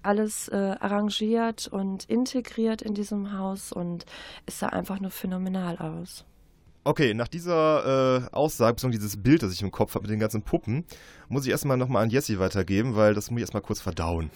[0.05, 4.05] alles äh, arrangiert und integriert in diesem Haus und
[4.47, 6.25] es sah einfach nur phänomenal aus.
[6.87, 10.20] Okay, nach dieser äh, Aussage, beziehungsweise dieses Bild, das ich im Kopf habe mit den
[10.20, 10.85] ganzen Puppen,
[11.29, 14.31] muss ich erstmal nochmal an Jessie weitergeben, weil das muss ich erstmal kurz verdauen.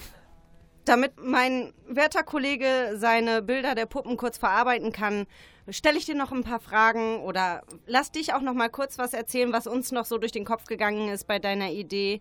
[0.89, 5.27] Damit mein werter Kollege seine Bilder der Puppen kurz verarbeiten kann,
[5.69, 9.13] stelle ich dir noch ein paar Fragen oder lass dich auch noch mal kurz was
[9.13, 12.21] erzählen, was uns noch so durch den Kopf gegangen ist bei deiner Idee.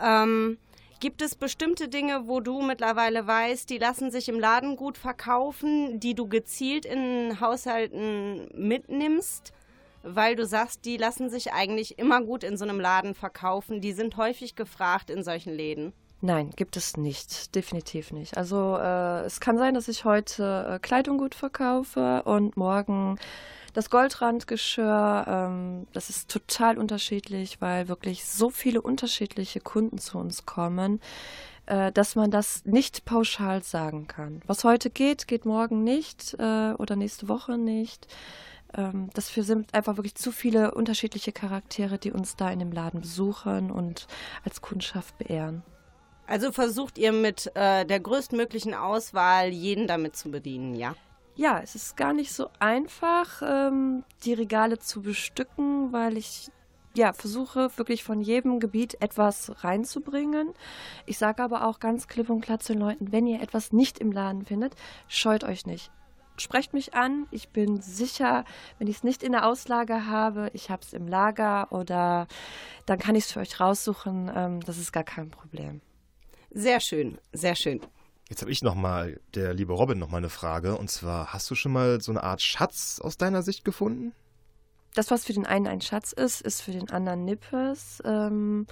[0.00, 0.56] Ähm,
[1.00, 5.98] gibt es bestimmte Dinge, wo du mittlerweile weißt, die lassen sich im Laden gut verkaufen,
[5.98, 9.52] die du gezielt in Haushalten mitnimmst?
[10.04, 13.80] Weil du sagst, die lassen sich eigentlich immer gut in so einem Laden verkaufen.
[13.80, 15.92] Die sind häufig gefragt in solchen Läden.
[16.20, 17.54] Nein, gibt es nicht.
[17.54, 18.36] Definitiv nicht.
[18.36, 23.18] Also äh, es kann sein, dass ich heute äh, Kleidung gut verkaufe und morgen
[23.74, 25.24] das Goldrandgeschirr.
[25.28, 31.00] Ähm, das ist total unterschiedlich, weil wirklich so viele unterschiedliche Kunden zu uns kommen,
[31.66, 34.40] äh, dass man das nicht pauschal sagen kann.
[34.46, 38.08] Was heute geht, geht morgen nicht äh, oder nächste Woche nicht.
[38.74, 43.02] Ähm, dafür sind einfach wirklich zu viele unterschiedliche Charaktere, die uns da in dem Laden
[43.02, 44.06] besuchen und
[44.44, 45.62] als Kundschaft beehren.
[46.26, 50.94] Also versucht ihr mit äh, der größtmöglichen Auswahl jeden damit zu bedienen, ja?
[51.36, 56.50] Ja, es ist gar nicht so einfach, ähm, die Regale zu bestücken, weil ich
[56.96, 60.54] ja versuche wirklich von jedem Gebiet etwas reinzubringen.
[61.04, 63.98] Ich sage aber auch ganz klipp und klar zu den Leuten, wenn ihr etwas nicht
[63.98, 64.74] im Laden findet,
[65.08, 65.92] scheut euch nicht.
[66.38, 67.26] Sprecht mich an.
[67.30, 68.44] Ich bin sicher,
[68.78, 72.26] wenn ich es nicht in der Auslage habe, ich habe es im Lager oder
[72.86, 74.30] dann kann ich es für euch raussuchen.
[74.34, 75.80] Ähm, das ist gar kein Problem.
[76.58, 77.82] Sehr schön, sehr schön.
[78.30, 80.78] Jetzt habe ich nochmal, der liebe Robin, nochmal eine Frage.
[80.78, 84.14] Und zwar, hast du schon mal so eine Art Schatz aus deiner Sicht gefunden?
[84.94, 88.02] Das, was für den einen ein Schatz ist, ist für den anderen Nippes.
[88.06, 88.66] Ähm,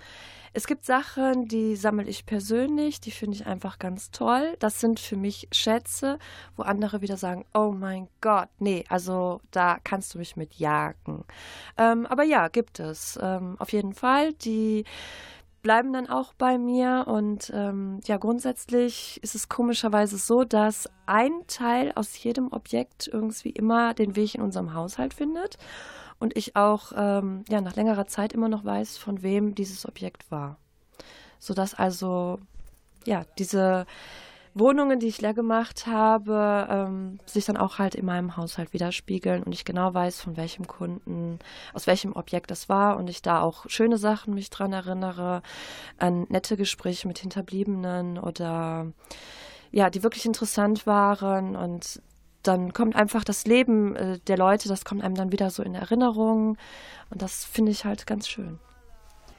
[0.55, 4.57] es gibt Sachen, die sammle ich persönlich, die finde ich einfach ganz toll.
[4.61, 6.19] Das sind für mich Schätze,
[6.57, 11.27] wo andere wieder sagen, oh mein Gott, nee, also da kannst du mich mit jagen.
[11.77, 13.19] Ähm, aber ja, gibt es.
[13.21, 14.33] Ähm, auf jeden Fall.
[14.33, 14.85] Die
[15.65, 21.33] bleiben dann auch bei mir und ähm, ja, grundsätzlich ist es komischerweise so, dass ein
[21.49, 25.57] Teil aus jedem Objekt irgendwie immer den Weg in unserem Haushalt findet
[26.21, 30.31] und ich auch ähm, ja, nach längerer Zeit immer noch weiß, von wem dieses Objekt
[30.31, 30.59] war.
[31.39, 32.39] Sodass also
[33.07, 33.87] ja, diese
[34.55, 39.43] Wohnungen, die ich leer gemacht habe, ähm, sich dann auch halt in meinem Haushalt widerspiegeln
[39.43, 41.41] und ich genau weiß, von welchem Kunden,
[41.73, 45.43] aus welchem Objekt das war und ich da auch schöne Sachen mich dran erinnere,
[45.99, 48.93] an nette Gespräche mit Hinterbliebenen oder
[49.73, 52.01] ja, die wirklich interessant waren und
[52.45, 55.75] dann kommt einfach das Leben äh, der Leute, das kommt einem dann wieder so in
[55.75, 56.57] Erinnerung
[57.11, 58.61] und das finde ich halt ganz schön.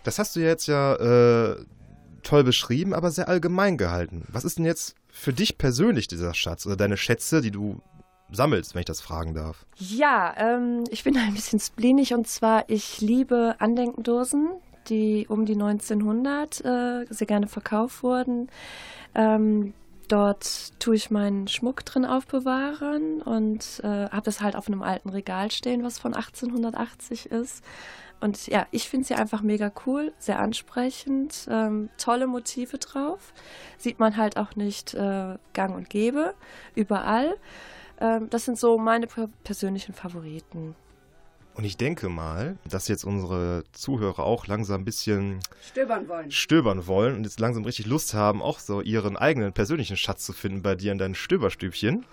[0.04, 1.66] Das hast du jetzt ja äh,
[2.24, 4.26] toll beschrieben, aber sehr allgemein gehalten.
[4.28, 7.82] Was ist denn jetzt für dich persönlich dieser Schatz oder deine Schätze, die du
[8.32, 9.66] sammelst, wenn ich das fragen darf?
[9.78, 14.50] Ja, ähm, ich bin ein bisschen spleenig und zwar, ich liebe Andenkendosen,
[14.90, 18.50] die um die 1900 äh, sehr gerne verkauft wurden.
[19.16, 19.74] Ähm,
[20.08, 25.10] Dort tue ich meinen Schmuck drin aufbewahren und äh, habe das halt auf einem alten
[25.10, 27.64] Regal stehen, was von 1880 ist.
[28.20, 33.34] Und ja, ich finde sie einfach mega cool, sehr ansprechend, ähm, tolle Motive drauf.
[33.78, 36.34] Sieht man halt auch nicht äh, gang und gäbe,
[36.76, 37.36] überall.
[38.00, 39.08] Ähm, das sind so meine
[39.44, 40.76] persönlichen Favoriten.
[41.56, 46.30] Und ich denke mal, dass jetzt unsere Zuhörer auch langsam ein bisschen stöbern wollen.
[46.30, 50.34] Stöbern wollen und jetzt langsam richtig Lust haben, auch so ihren eigenen persönlichen Schatz zu
[50.34, 52.06] finden bei dir in deinen Stöberstübchen.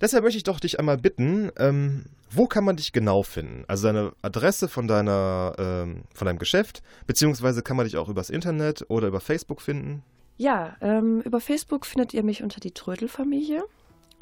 [0.00, 3.64] Deshalb möchte ich doch dich einmal bitten, ähm, wo kann man dich genau finden?
[3.68, 8.30] Also deine Adresse von deiner, ähm, von deinem Geschäft, beziehungsweise kann man dich auch übers
[8.30, 10.02] Internet oder über Facebook finden?
[10.36, 13.62] Ja, ähm, über Facebook findet ihr mich unter die Trödelfamilie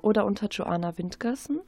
[0.03, 1.61] oder unter Joanna Windgassen.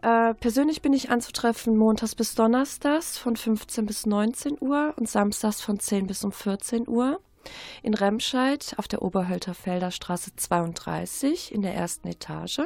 [0.00, 5.60] Äh, persönlich bin ich anzutreffen montags bis donnerstags von 15 bis 19 Uhr und samstags
[5.60, 7.20] von 10 bis um 14 Uhr.
[7.82, 12.60] In Remscheid auf der Oberhölter Felder Straße 32 in der ersten Etage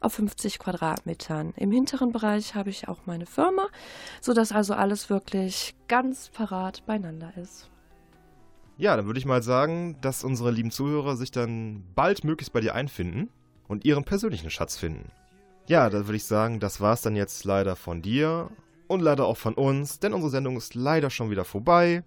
[0.00, 1.52] auf 50 Quadratmetern.
[1.56, 3.66] Im hinteren Bereich habe ich auch meine Firma,
[4.20, 7.70] sodass also alles wirklich ganz parat beieinander ist.
[8.76, 12.60] Ja, dann würde ich mal sagen, dass unsere lieben Zuhörer sich dann bald möglichst bei
[12.60, 13.30] dir einfinden
[13.68, 15.10] und ihren persönlichen Schatz finden.
[15.66, 18.50] Ja, dann würde ich sagen, das war es dann jetzt leider von dir
[18.88, 22.02] und leider auch von uns, denn unsere Sendung ist leider schon wieder vorbei.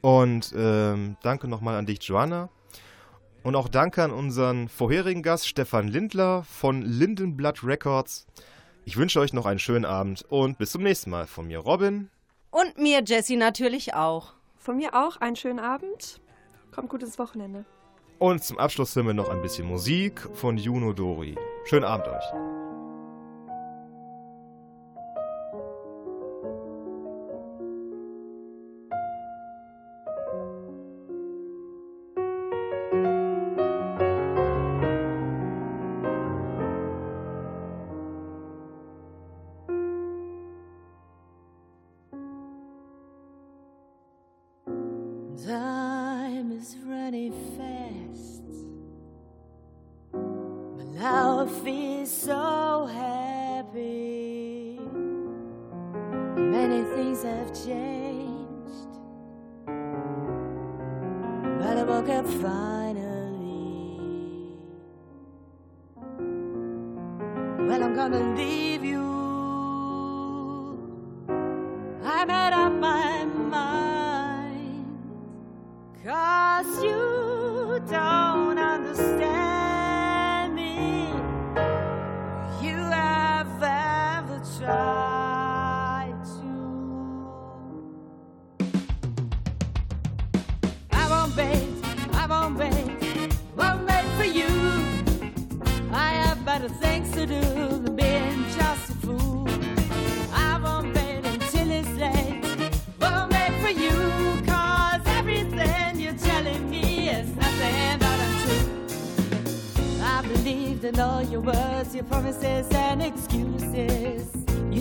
[0.00, 2.48] Und ähm, danke nochmal an dich, Joanna.
[3.42, 8.26] Und auch danke an unseren vorherigen Gast Stefan Lindler von Lindenblatt Records.
[8.84, 11.26] Ich wünsche euch noch einen schönen Abend und bis zum nächsten Mal.
[11.26, 12.10] Von mir Robin.
[12.50, 14.34] Und mir Jessie natürlich auch.
[14.58, 16.20] Von mir auch einen schönen Abend.
[16.70, 17.64] Kommt gutes Wochenende.
[18.18, 21.36] Und zum Abschluss hören wir noch ein bisschen Musik von Juno Dori.
[21.64, 22.59] Schönen Abend euch.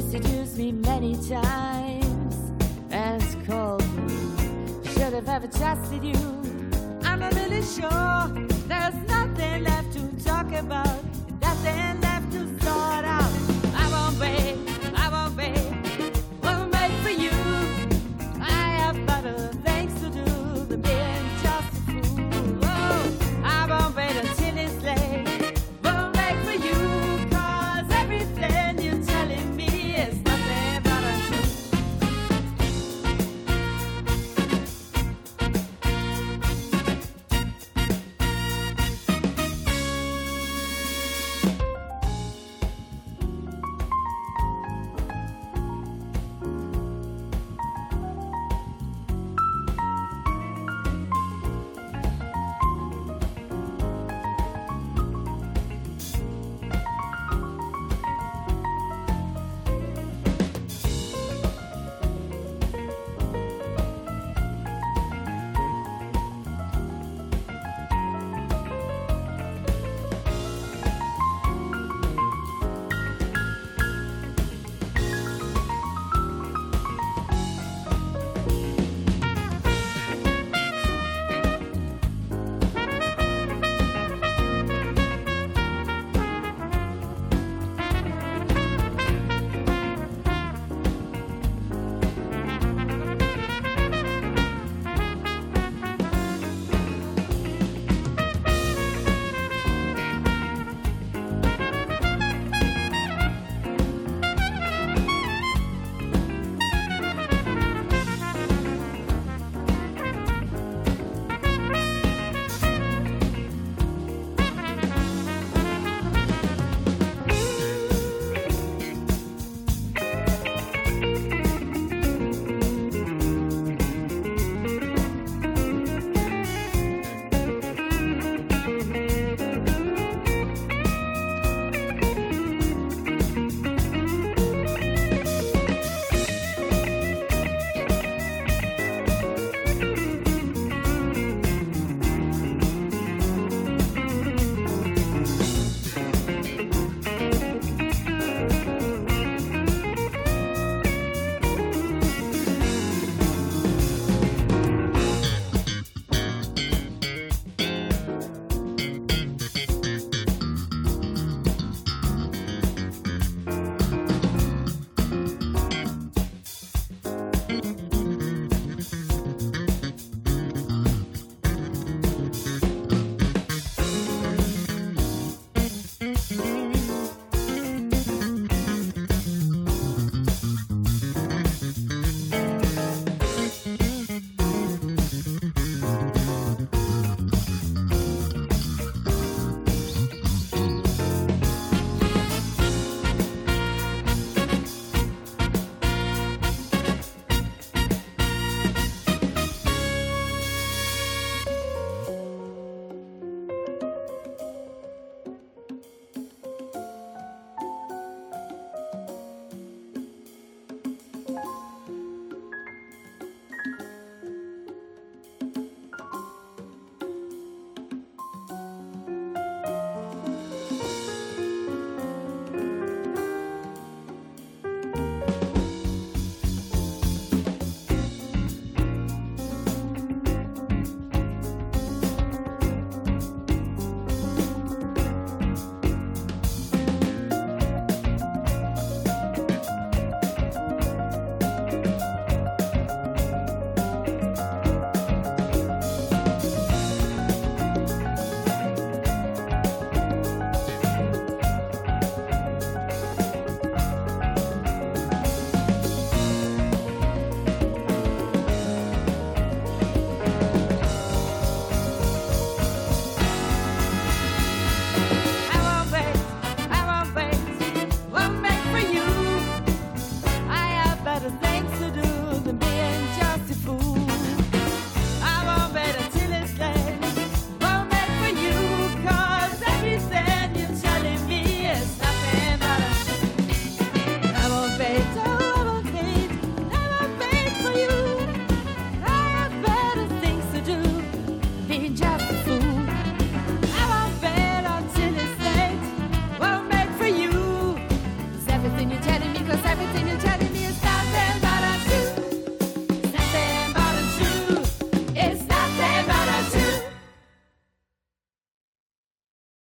[0.09, 2.35] Seduced me many times
[2.89, 3.83] and it's cold.
[4.83, 6.15] Should have ever trusted you.
[7.03, 8.27] I'm not really sure
[8.67, 11.08] there's nothing nothing left to talk about.